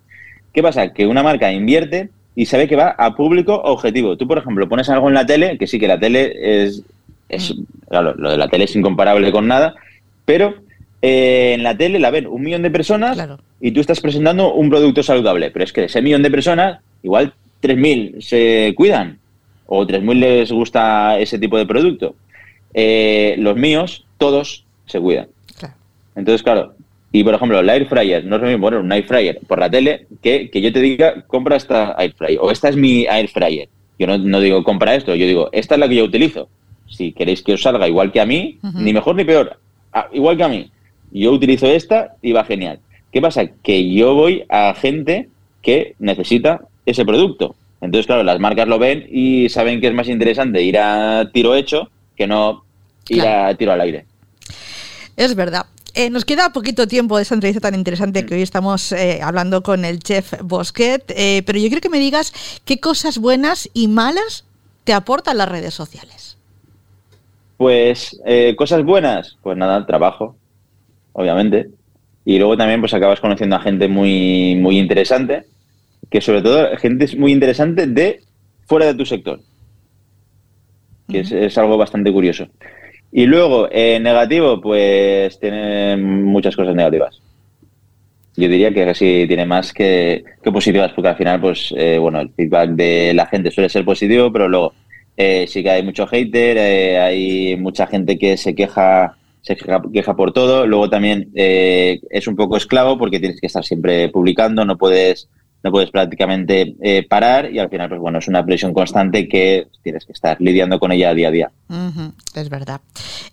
[0.53, 0.93] ¿Qué pasa?
[0.93, 4.17] Que una marca invierte y sabe que va a público objetivo.
[4.17, 6.33] Tú, por ejemplo, pones algo en la tele, que sí que la tele
[6.65, 6.83] es,
[7.29, 7.55] es
[7.89, 9.75] claro, lo de la tele es incomparable con nada,
[10.25, 10.55] pero
[11.01, 13.17] eh, en la tele la ven un millón de personas
[13.61, 16.79] y tú estás presentando un producto saludable, pero es que de ese millón de personas,
[17.03, 19.19] igual 3.000 se cuidan
[19.65, 22.15] o 3.000 les gusta ese tipo de producto.
[22.73, 25.27] Eh, los míos, todos se cuidan.
[26.15, 26.73] Entonces, claro,
[27.11, 29.59] y por ejemplo, el air fryer, no es lo mismo poner un air fryer por
[29.59, 33.05] la tele que, que yo te diga, compra esta air fryer o esta es mi
[33.05, 33.69] air fryer.
[33.99, 36.49] Yo no, digo, compra esto, yo digo, esta es la que yo utilizo.
[36.87, 39.59] Si queréis que os salga igual que a mí, ni mejor ni peor,
[40.11, 40.71] igual que a mí.
[41.11, 42.79] Yo utilizo esta y va genial.
[43.11, 43.47] ¿Qué pasa?
[43.47, 45.29] Que yo voy a gente
[45.61, 47.55] que necesita ese producto.
[47.81, 51.55] Entonces, claro, las marcas lo ven y saben que es más interesante ir a tiro
[51.55, 52.63] hecho que no
[53.09, 54.05] ir a tiro al aire.
[55.15, 55.65] Es verdad.
[55.93, 59.63] Eh, nos queda poquito tiempo de esta entrevista tan interesante que hoy estamos eh, hablando
[59.63, 62.33] con el chef Bosquet, eh, pero yo quiero que me digas
[62.65, 64.45] qué cosas buenas y malas
[64.83, 66.37] te aportan las redes sociales.
[67.57, 68.15] Pues
[68.55, 70.35] cosas buenas, pues nada, trabajo,
[71.17, 71.67] obviamente.
[72.23, 75.43] Y luego también pues acabas conociendo a gente muy, muy interesante,
[76.09, 78.21] que sobre todo gente muy interesante de
[78.65, 79.39] fuera de tu sector,
[81.09, 82.47] que es algo bastante curioso.
[83.11, 87.21] Y luego, eh, negativo, pues tiene muchas cosas negativas.
[88.35, 92.29] Yo diría que sí tiene más que, positivas, porque al final, pues, eh, bueno, el
[92.29, 94.73] feedback de la gente suele ser positivo, pero luego
[95.15, 96.59] eh, sí que hay mucho hater,
[96.99, 99.16] hay mucha gente que se queja
[99.47, 99.57] se
[99.93, 100.67] queja por todo.
[100.67, 105.29] Luego también es un poco esclavo porque tienes que estar siempre publicando, no puedes
[105.63, 109.67] no puedes prácticamente eh, parar y al final, pues bueno, es una presión constante que
[109.83, 111.51] tienes que estar lidiando con ella día a día.
[112.35, 112.81] es verdad.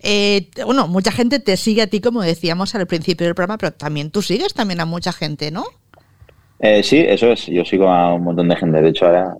[0.01, 3.73] Eh, bueno, mucha gente te sigue a ti, como decíamos al principio del programa, pero
[3.73, 5.65] también tú sigues también a mucha gente, ¿no?
[6.65, 7.45] Eh, sí, eso es.
[7.47, 8.81] Yo sigo a un montón de gente.
[8.81, 9.35] De hecho, ahora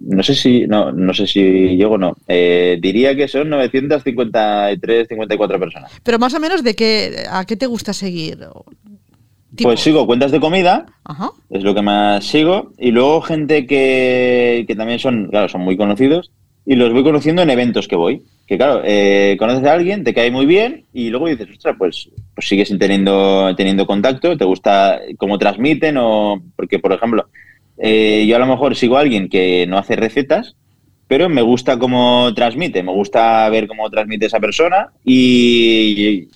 [0.00, 2.16] no sé si no, no sé si llego o no.
[2.26, 5.92] diría que son 953, 54 personas.
[6.02, 8.38] Pero más o menos de qué a qué te gusta seguir.
[9.62, 10.86] Pues sigo cuentas de comida,
[11.48, 15.76] es lo que más sigo, y luego gente que, que también son, claro, son muy
[15.76, 16.32] conocidos,
[16.66, 18.22] y los voy conociendo en eventos que voy.
[18.46, 22.10] Que claro, eh, conoces a alguien, te cae muy bien y luego dices, ostras, pues,
[22.34, 26.42] pues sigues teniendo, teniendo contacto, te gusta cómo transmiten o...
[26.54, 27.28] Porque, por ejemplo,
[27.78, 30.56] eh, yo a lo mejor sigo a alguien que no hace recetas,
[31.08, 36.28] pero me gusta cómo transmite, me gusta ver cómo transmite esa persona y,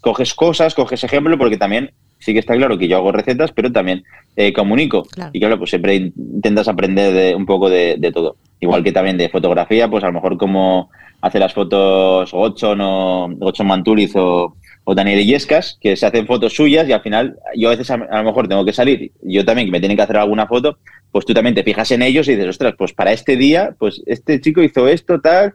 [0.00, 3.72] coges cosas, coges ejemplo, porque también sí que está claro que yo hago recetas, pero
[3.72, 4.04] también
[4.36, 5.06] eh, comunico.
[5.32, 8.36] Y claro, pues siempre intentas aprender de, un poco de, de, todo.
[8.60, 10.90] Igual que también de fotografía, pues a lo mejor como
[11.20, 16.52] hace las fotos Ocho, no, Ocho Manturiz o, o Daniel Illescas, que se hacen fotos
[16.52, 19.66] suyas y al final yo a veces a, lo mejor tengo que salir, yo también
[19.66, 20.78] que me tienen que hacer alguna foto,
[21.10, 24.02] pues tú también te fijas en ellos y dices, ostras, pues para este día, pues
[24.06, 25.54] este chico hizo esto, tal,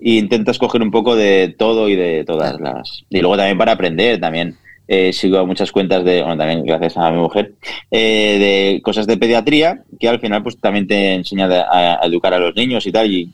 [0.00, 3.04] y intentas coger un poco de todo y de todas las...
[3.10, 4.56] Y luego también para aprender, también
[4.88, 7.54] eh, sigo muchas cuentas de, bueno, también gracias a mi mujer,
[7.90, 12.34] eh, de cosas de pediatría, que al final pues también te enseña a, a educar
[12.34, 13.32] a los niños y tal, y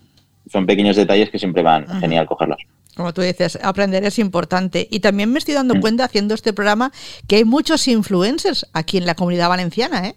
[0.50, 2.58] son pequeños detalles que siempre van genial cogerlos.
[2.96, 4.86] Como tú dices, aprender es importante.
[4.90, 5.80] Y también me estoy dando mm.
[5.80, 6.92] cuenta haciendo este programa
[7.26, 10.14] que hay muchos influencers aquí en la comunidad valenciana, ¿eh?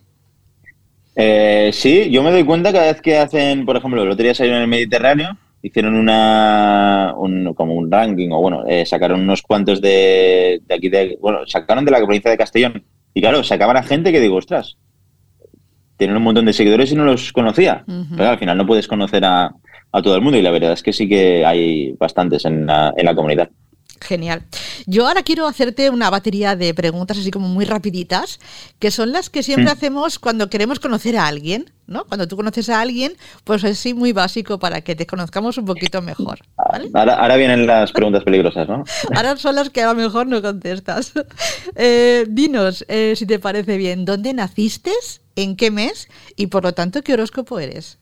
[1.15, 1.69] ¿eh?
[1.71, 4.69] sí, yo me doy cuenta cada vez que hacen, por ejemplo, día salieron en el
[4.69, 10.75] Mediterráneo, hicieron una un, como un ranking, o bueno, eh, sacaron unos cuantos de, de,
[10.75, 12.83] aquí, de, bueno, sacaron de la provincia de Castellón.
[13.13, 14.77] Y claro, sacaban a gente que digo, ostras,
[15.97, 17.85] tienen un montón de seguidores y no los conocía.
[18.17, 19.53] Pero al final no puedes conocer a,
[19.91, 22.93] a todo el mundo y la verdad es que sí que hay bastantes en la,
[22.97, 23.49] en la comunidad.
[24.03, 24.43] Genial.
[24.85, 28.39] Yo ahora quiero hacerte una batería de preguntas así como muy rapiditas,
[28.79, 32.05] que son las que siempre hacemos cuando queremos conocer a alguien, ¿no?
[32.05, 36.01] Cuando tú conoces a alguien, pues así muy básico para que te conozcamos un poquito
[36.01, 36.39] mejor.
[36.93, 38.83] Ahora, vienen las preguntas peligrosas, ¿no?
[39.15, 41.13] ahora son las que a lo mejor no contestas.
[41.75, 44.91] Eh, dinos, eh, si te parece bien, ¿dónde naciste?
[45.35, 46.07] ¿En qué mes?
[46.35, 47.97] Y por lo tanto, ¿qué horóscopo eres?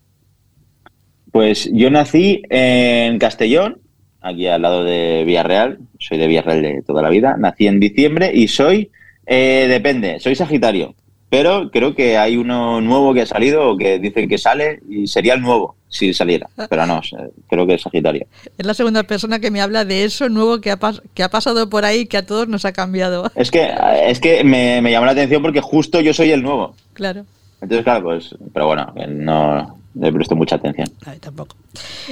[1.32, 3.82] Pues yo nací en Castellón,
[4.20, 5.80] aquí al lado de Villarreal.
[6.02, 7.36] Soy de Villarreal de toda la vida.
[7.38, 8.92] Nací en diciembre y soy,
[9.26, 10.96] eh, depende, soy Sagitario.
[11.30, 15.08] Pero creo que hay uno nuevo que ha salido o que dicen que sale y
[15.08, 16.50] sería el nuevo si saliera.
[16.70, 17.02] Pero no,
[17.48, 18.28] creo que es Sagitario.
[18.58, 20.80] Es la segunda persona que me habla de eso nuevo que ha,
[21.14, 23.32] que ha pasado por ahí que a todos nos ha cambiado.
[23.36, 23.74] Es que,
[24.08, 26.76] es que me, me llamó la atención porque justo yo soy el nuevo.
[26.94, 27.26] Claro.
[27.62, 30.90] Entonces, claro, pues, pero bueno, no, le presto mucha atención.
[31.06, 31.56] A tampoco.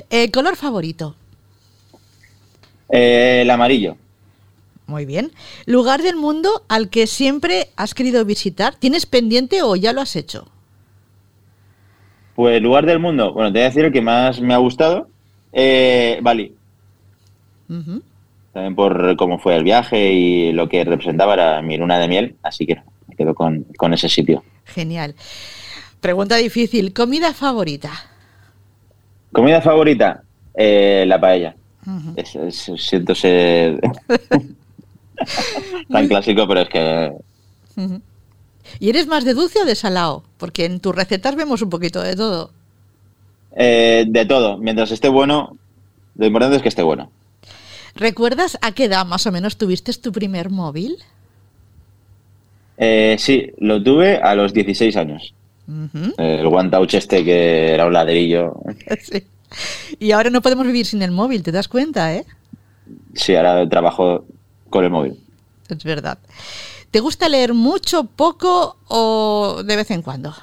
[0.09, 1.15] Eh, ¿Color favorito?
[2.89, 3.97] Eh, el amarillo.
[4.87, 5.31] Muy bien.
[5.65, 8.75] ¿Lugar del mundo al que siempre has querido visitar?
[8.75, 10.47] ¿Tienes pendiente o ya lo has hecho?
[12.35, 15.09] Pues lugar del mundo, bueno, te voy a decir el que más me ha gustado,
[15.51, 16.55] eh, Bali.
[18.53, 22.35] También por cómo fue el viaje y lo que representaba era mi luna de miel,
[22.41, 24.43] así que me quedo con, con ese sitio.
[24.65, 25.15] Genial.
[25.99, 26.93] Pregunta difícil.
[26.93, 27.91] ¿Comida favorita?
[29.33, 30.23] ¿Comida favorita?
[30.55, 31.55] Eh, la paella.
[32.77, 33.79] Siento ser
[35.91, 37.11] tan clásico, pero es que...
[38.79, 40.23] ¿Y eres más de dulce o de salado?
[40.37, 42.51] Porque en tus recetas vemos un poquito de todo.
[43.55, 44.57] Eh, de todo.
[44.57, 45.57] Mientras esté bueno,
[46.15, 47.11] lo importante es que esté bueno.
[47.95, 50.97] ¿Recuerdas a qué edad más o menos tuviste tu primer móvil?
[52.77, 55.33] Eh, sí, lo tuve a los 16 años.
[56.17, 58.55] El One Touch este que era un ladrillo.
[59.99, 62.25] Y ahora no podemos vivir sin el móvil, ¿te das cuenta, eh?
[63.15, 64.25] Sí, ahora trabajo
[64.69, 65.19] con el móvil.
[65.67, 66.17] Es verdad.
[66.91, 70.33] ¿Te gusta leer mucho, poco o de vez en cuando?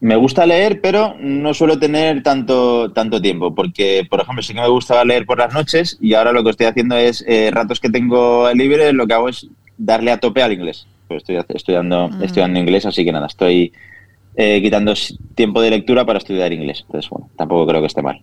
[0.00, 4.60] Me gusta leer, pero no suelo tener tanto, tanto tiempo, porque, por ejemplo, sí que
[4.60, 7.80] me gustaba leer por las noches y ahora lo que estoy haciendo es, eh, ratos
[7.80, 10.86] que tengo libre, lo que hago es darle a tope al inglés.
[11.08, 12.22] Pues estoy estudiando, mm.
[12.22, 13.72] estudiando inglés, así que nada, estoy
[14.40, 14.94] eh, quitando
[15.34, 16.84] tiempo de lectura para estudiar inglés.
[16.86, 18.22] Entonces, bueno, tampoco creo que esté mal.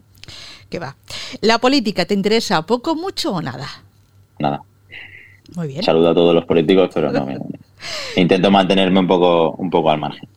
[0.70, 0.96] ¿Qué va?
[1.42, 3.68] ¿La política te interesa poco, mucho o nada?
[4.40, 4.62] Nada.
[5.56, 5.84] Muy bien.
[5.84, 7.28] Saludo a todos los políticos, pero no.
[8.16, 10.28] intento mantenerme un poco, un poco al margen.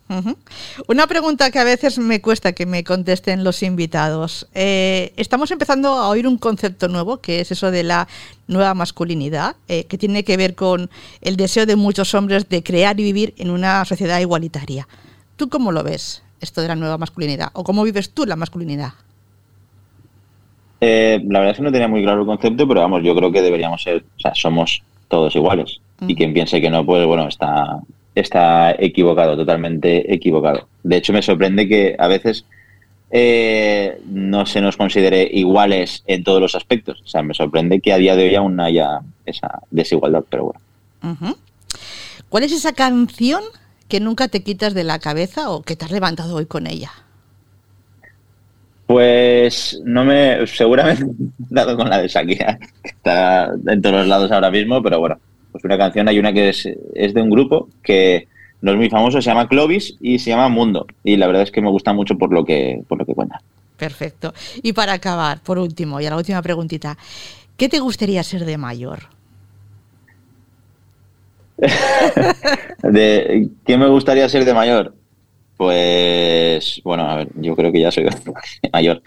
[0.89, 4.49] Una pregunta que a veces me cuesta que me contesten los invitados.
[4.55, 8.09] Eh, estamos empezando a oír un concepto nuevo, que es eso de la
[8.49, 12.99] nueva masculinidad, eh, que tiene que ver con el deseo de muchos hombres de crear
[12.99, 14.89] y vivir en una sociedad igualitaria.
[15.39, 17.51] ¿Tú cómo lo ves esto de la nueva masculinidad?
[17.53, 18.91] ¿O cómo vives tú la masculinidad?
[20.81, 23.31] Eh, la verdad es que no tenía muy claro el concepto, pero vamos, yo creo
[23.31, 25.81] que deberíamos ser, o sea, somos todos iguales.
[26.09, 27.79] Y quien piense que no, pues bueno, está,
[28.17, 30.67] está equivocado, totalmente equivocado.
[30.83, 32.45] De hecho, me sorprende que a veces
[33.13, 37.01] eh, no se nos considere iguales en todos los aspectos.
[37.05, 40.53] O sea, me sorprende que a día de hoy aún haya esa desigualdad, pero
[41.01, 41.37] bueno.
[42.29, 43.43] ¿Cuál es esa canción
[43.89, 46.91] que nunca te quitas de la cabeza o que te has levantado hoy con ella?
[48.87, 50.47] Pues no me.
[50.47, 51.05] Seguramente
[51.39, 55.19] dado con la de Shakira, que está en todos los lados ahora mismo, pero bueno,
[55.53, 58.29] pues una canción, hay una que es, es de un grupo que
[58.61, 60.87] no es muy famoso, se llama Clovis y se llama Mundo.
[61.05, 63.41] Y la verdad es que me gusta mucho por lo que, por lo que cuenta.
[63.77, 64.35] Perfecto.
[64.63, 66.99] Y para acabar, por último, y a la última preguntita,
[67.57, 69.18] ¿qué te gustaría ser de mayor?
[72.83, 74.95] de, ¿Qué me gustaría ser de mayor?
[75.57, 78.07] Pues, bueno, a ver, yo creo que ya soy
[78.73, 79.03] mayor.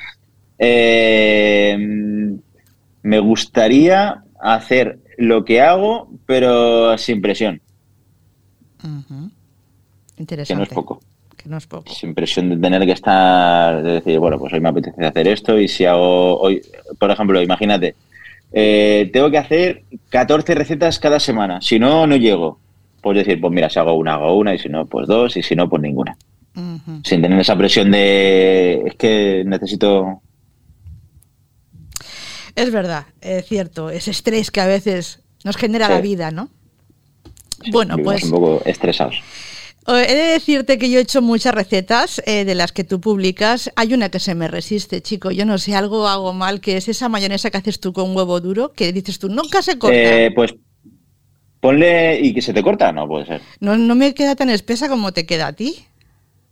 [0.60, 1.78] Eh,
[3.04, 7.62] me gustaría hacer lo que hago, pero sin presión.
[10.18, 10.54] Interesante.
[10.54, 11.02] Que no es poco.
[11.38, 11.91] Que no es poco.
[11.93, 15.60] Sin presión de tener que estar, de decir, bueno, pues hoy me apetece hacer esto
[15.60, 16.62] y si hago hoy,
[16.99, 17.95] por ejemplo, imagínate,
[18.52, 22.60] eh, tengo que hacer 14 recetas cada semana, si no, no llego.
[23.02, 25.43] Puedes decir, pues mira, si hago una, hago una, y si no, pues dos, y
[25.43, 26.18] si no, pues ninguna.
[27.04, 30.22] Sin tener esa presión de es que necesito.
[32.56, 36.49] Es verdad, es cierto, ese estrés que a veces nos genera la vida, ¿no?
[37.72, 38.24] bueno, pues.
[38.24, 39.22] Un poco estresados.
[39.88, 43.72] He de decirte que yo he hecho muchas recetas eh, de las que tú publicas.
[43.76, 45.32] Hay una que se me resiste, chico.
[45.32, 48.40] Yo no sé, algo hago mal, que es esa mayonesa que haces tú con huevo
[48.40, 49.98] duro, que dices tú, nunca se corta.
[49.98, 50.54] Eh, pues
[51.60, 53.42] ponle y que se te corta, no puede ser.
[53.60, 55.86] No, no me queda tan espesa como te queda a ti.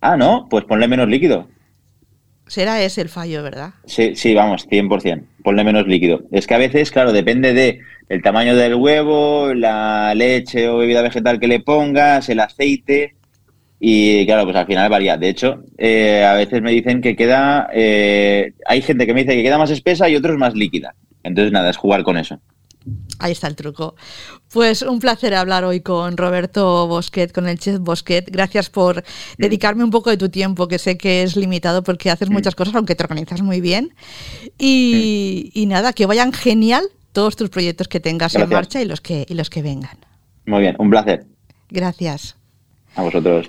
[0.00, 1.48] Ah, no, pues ponle menos líquido.
[2.46, 3.74] Será ese el fallo, ¿verdad?
[3.84, 5.24] Sí, sí, vamos, 100%.
[5.44, 6.22] Ponle menos líquido.
[6.32, 11.00] Es que a veces, claro, depende de el tamaño del huevo, la leche o bebida
[11.00, 13.14] vegetal que le pongas, el aceite.
[13.82, 15.16] Y claro, pues al final varía.
[15.16, 17.68] De hecho, eh, a veces me dicen que queda.
[17.72, 20.94] Eh, hay gente que me dice que queda más espesa y otros más líquida.
[21.22, 22.38] Entonces, nada, es jugar con eso.
[23.18, 23.94] Ahí está el truco.
[24.52, 28.28] Pues un placer hablar hoy con Roberto Bosquet, con el chef Bosquet.
[28.30, 29.02] Gracias por mm.
[29.38, 32.32] dedicarme un poco de tu tiempo, que sé que es limitado porque haces mm.
[32.32, 33.94] muchas cosas, aunque te organizas muy bien.
[34.58, 35.68] Y, mm.
[35.68, 39.34] nada, que vayan genial todos tus proyectos que tengas en marcha y los que, y
[39.34, 39.98] los que vengan.
[40.46, 41.26] Muy bien, un placer.
[41.68, 42.36] Gracias.
[42.96, 43.48] A vosotros.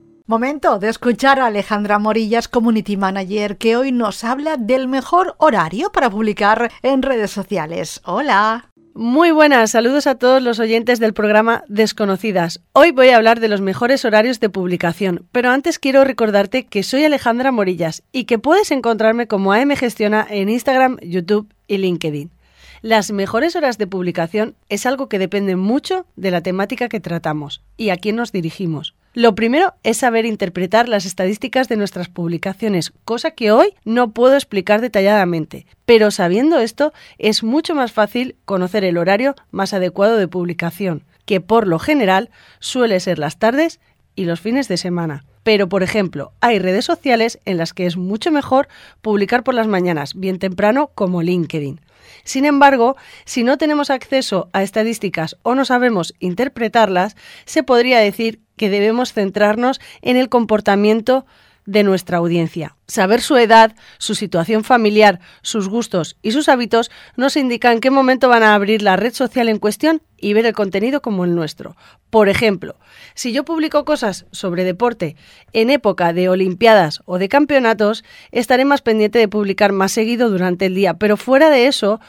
[0.31, 5.91] Momento de escuchar a Alejandra Morillas, Community Manager, que hoy nos habla del mejor horario
[5.91, 7.99] para publicar en redes sociales.
[8.05, 8.69] Hola.
[8.93, 12.61] Muy buenas, saludos a todos los oyentes del programa Desconocidas.
[12.71, 16.83] Hoy voy a hablar de los mejores horarios de publicación, pero antes quiero recordarte que
[16.83, 22.31] soy Alejandra Morillas y que puedes encontrarme como AM Gestiona en Instagram, YouTube y LinkedIn.
[22.81, 27.61] Las mejores horas de publicación es algo que depende mucho de la temática que tratamos
[27.75, 28.95] y a quién nos dirigimos.
[29.13, 34.35] Lo primero es saber interpretar las estadísticas de nuestras publicaciones, cosa que hoy no puedo
[34.35, 35.65] explicar detalladamente.
[35.85, 41.41] Pero sabiendo esto, es mucho más fácil conocer el horario más adecuado de publicación, que
[41.41, 43.81] por lo general suele ser las tardes
[44.15, 45.25] y los fines de semana.
[45.43, 48.69] Pero, por ejemplo, hay redes sociales en las que es mucho mejor
[49.01, 51.81] publicar por las mañanas, bien temprano, como LinkedIn.
[52.23, 52.95] Sin embargo,
[53.25, 57.15] si no tenemos acceso a estadísticas o no sabemos interpretarlas,
[57.45, 61.25] se podría decir que debemos centrarnos en el comportamiento
[61.65, 62.75] de nuestra audiencia.
[62.87, 67.89] Saber su edad, su situación familiar, sus gustos y sus hábitos nos indican en qué
[67.89, 71.35] momento van a abrir la red social en cuestión y ver el contenido como el
[71.35, 71.75] nuestro.
[72.09, 72.75] Por ejemplo,
[73.15, 75.15] si yo publico cosas sobre deporte
[75.53, 80.65] en época de Olimpiadas o de campeonatos, estaré más pendiente de publicar más seguido durante
[80.65, 81.99] el día, pero fuera de eso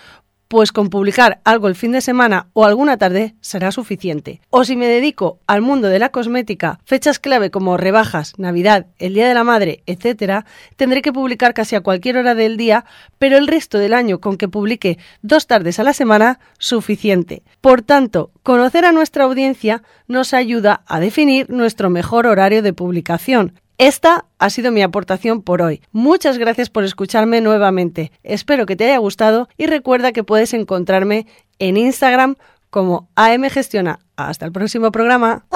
[0.53, 4.43] pues con publicar algo el fin de semana o alguna tarde será suficiente.
[4.51, 9.15] O si me dedico al mundo de la cosmética, fechas clave como rebajas, Navidad, el
[9.15, 10.45] Día de la Madre, etc.,
[10.77, 12.85] tendré que publicar casi a cualquier hora del día,
[13.19, 17.43] pero el resto del año con que publique dos tardes a la semana, suficiente.
[17.63, 23.55] Por tanto, conocer a nuestra audiencia nos ayuda a definir nuestro mejor horario de publicación,
[23.87, 25.83] esta ha sido mi aportación por hoy.
[25.91, 28.12] Muchas gracias por escucharme nuevamente.
[28.22, 31.26] Espero que te haya gustado y recuerda que puedes encontrarme
[31.59, 32.37] en Instagram
[32.70, 33.99] como AM Gestiona.
[34.14, 35.47] Hasta el próximo programa.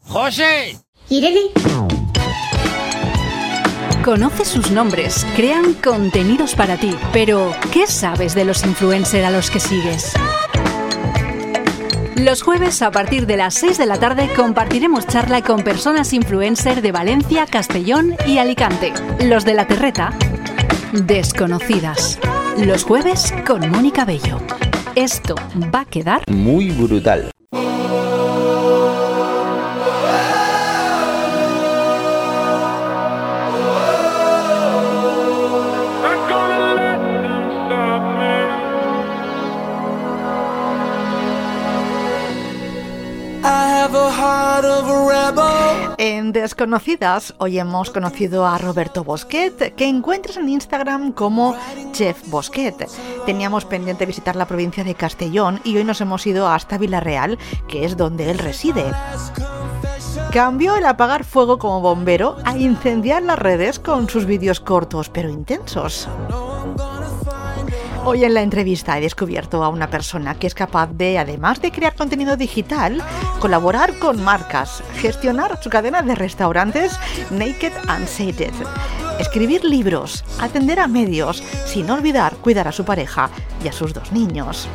[0.00, 0.78] ¡José!
[1.08, 1.40] ¿Irene?
[4.04, 9.50] Conoce sus nombres, crean contenidos para ti, pero ¿qué sabes de los influencers a los
[9.50, 10.12] que sigues?
[12.16, 16.82] Los jueves a partir de las 6 de la tarde compartiremos charla con personas influencer
[16.82, 18.92] de Valencia, Castellón y Alicante.
[19.20, 20.12] Los de la Terreta,
[20.92, 22.18] desconocidas.
[22.58, 24.38] Los jueves con Mónica Bello.
[24.94, 25.34] Esto
[25.74, 27.30] va a quedar muy brutal.
[46.04, 51.54] En Desconocidas, hoy hemos conocido a Roberto Bosquet, que encuentras en Instagram como
[51.92, 52.88] Chef Bosquet.
[53.24, 57.38] Teníamos pendiente visitar la provincia de Castellón y hoy nos hemos ido hasta Villarreal,
[57.68, 58.84] que es donde él reside.
[60.32, 65.28] Cambió el apagar fuego como bombero a incendiar las redes con sus vídeos cortos pero
[65.28, 66.08] intensos.
[68.04, 71.70] Hoy en la entrevista he descubierto a una persona que es capaz de, además de
[71.70, 73.00] crear contenido digital,
[73.38, 76.98] colaborar con marcas, gestionar su cadena de restaurantes
[77.30, 78.52] Naked and Sated,
[79.20, 83.30] escribir libros, atender a medios, sin olvidar cuidar a su pareja
[83.62, 84.68] y a sus dos niños.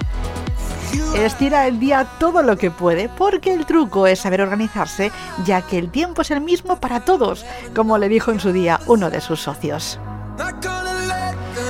[1.13, 5.11] Estira el día todo lo que puede porque el truco es saber organizarse
[5.45, 8.79] ya que el tiempo es el mismo para todos, como le dijo en su día
[8.87, 9.99] uno de sus socios.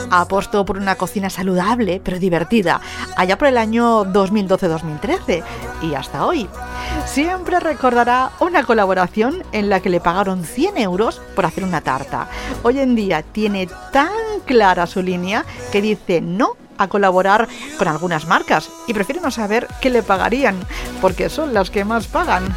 [0.10, 2.82] Apostó por una cocina saludable pero divertida,
[3.16, 5.43] allá por el año 2012-2013
[5.82, 6.49] y hasta hoy.
[7.05, 12.28] Siempre recordará una colaboración en la que le pagaron 100 euros por hacer una tarta.
[12.64, 14.10] Hoy en día tiene tan
[14.45, 17.47] clara su línea que dice no a colaborar
[17.78, 20.55] con algunas marcas y prefiere no saber qué le pagarían,
[21.01, 22.53] porque son las que más pagan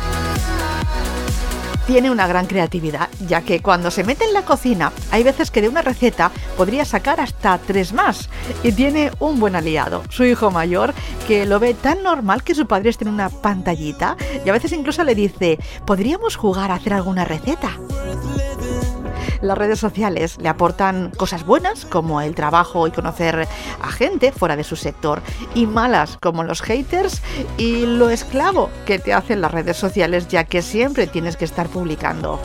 [1.91, 5.61] tiene una gran creatividad, ya que cuando se mete en la cocina hay veces que
[5.61, 8.29] de una receta podría sacar hasta tres más.
[8.63, 10.95] Y tiene un buen aliado, su hijo mayor,
[11.27, 14.17] que lo ve tan normal que su padre esté en una pantallita
[14.47, 17.73] y a veces incluso le dice, ¿podríamos jugar a hacer alguna receta?
[19.43, 23.49] Las redes sociales le aportan cosas buenas como el trabajo y conocer
[23.81, 25.23] a gente fuera de su sector
[25.55, 27.23] y malas como los haters
[27.57, 31.69] y lo esclavo que te hacen las redes sociales ya que siempre tienes que estar
[31.69, 32.41] publicando.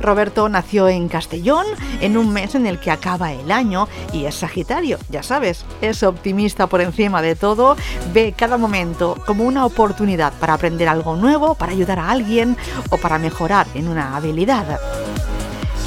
[0.00, 1.66] Roberto nació en Castellón
[2.00, 6.02] en un mes en el que acaba el año y es Sagitario, ya sabes, es
[6.02, 7.76] optimista por encima de todo,
[8.12, 12.56] ve cada momento como una oportunidad para aprender algo nuevo, para ayudar a alguien
[12.90, 14.78] o para mejorar en una habilidad.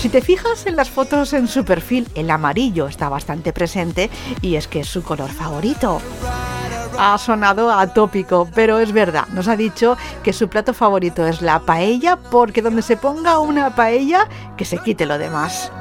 [0.01, 4.09] Si te fijas en las fotos en su perfil, el amarillo está bastante presente
[4.41, 6.01] y es que es su color favorito.
[6.97, 9.27] Ha sonado atópico, pero es verdad.
[9.27, 13.75] Nos ha dicho que su plato favorito es la paella porque donde se ponga una
[13.75, 14.27] paella,
[14.57, 15.71] que se quite lo demás.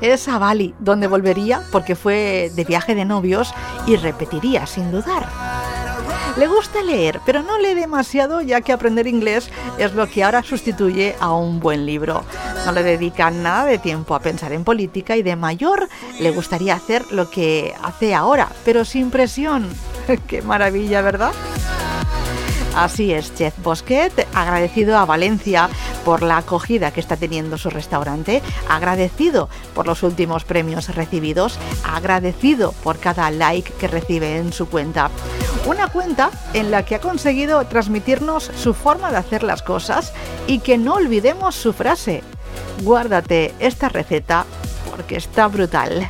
[0.00, 3.54] Es a Bali, donde volvería porque fue de viaje de novios
[3.86, 5.28] y repetiría sin dudar.
[6.38, 10.44] Le gusta leer, pero no lee demasiado ya que aprender inglés es lo que ahora
[10.44, 12.22] sustituye a un buen libro.
[12.64, 15.88] No le dedica nada de tiempo a pensar en política y de mayor
[16.20, 19.68] le gustaría hacer lo que hace ahora, pero sin presión.
[20.28, 21.32] ¡Qué maravilla, ¿verdad?
[22.78, 25.68] Así es, Chef Bosquet, agradecido a Valencia
[26.04, 32.70] por la acogida que está teniendo su restaurante, agradecido por los últimos premios recibidos, agradecido
[32.84, 35.10] por cada like que recibe en su cuenta.
[35.66, 40.12] Una cuenta en la que ha conseguido transmitirnos su forma de hacer las cosas
[40.46, 42.22] y que no olvidemos su frase,
[42.84, 44.46] guárdate esta receta
[44.88, 46.08] porque está brutal.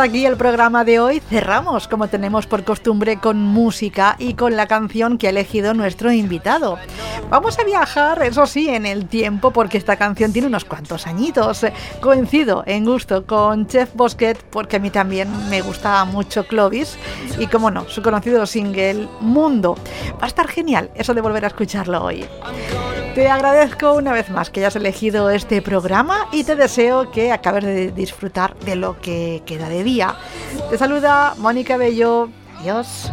[0.00, 1.20] Aquí el programa de hoy.
[1.28, 6.12] Cerramos, como tenemos por costumbre, con música y con la canción que ha elegido nuestro
[6.12, 6.78] invitado.
[7.30, 11.66] Vamos a viajar, eso sí, en el tiempo, porque esta canción tiene unos cuantos añitos.
[12.00, 16.96] Coincido en gusto con Chef Bosquet, porque a mí también me gustaba mucho Clovis.
[17.38, 19.76] Y como no, su conocido single Mundo.
[20.12, 22.24] Va a estar genial eso de volver a escucharlo hoy.
[23.18, 27.64] Te agradezco una vez más que hayas elegido este programa y te deseo que acabes
[27.64, 30.14] de disfrutar de lo que queda de día.
[30.70, 32.28] Te saluda Mónica Bello.
[32.60, 33.10] Adiós.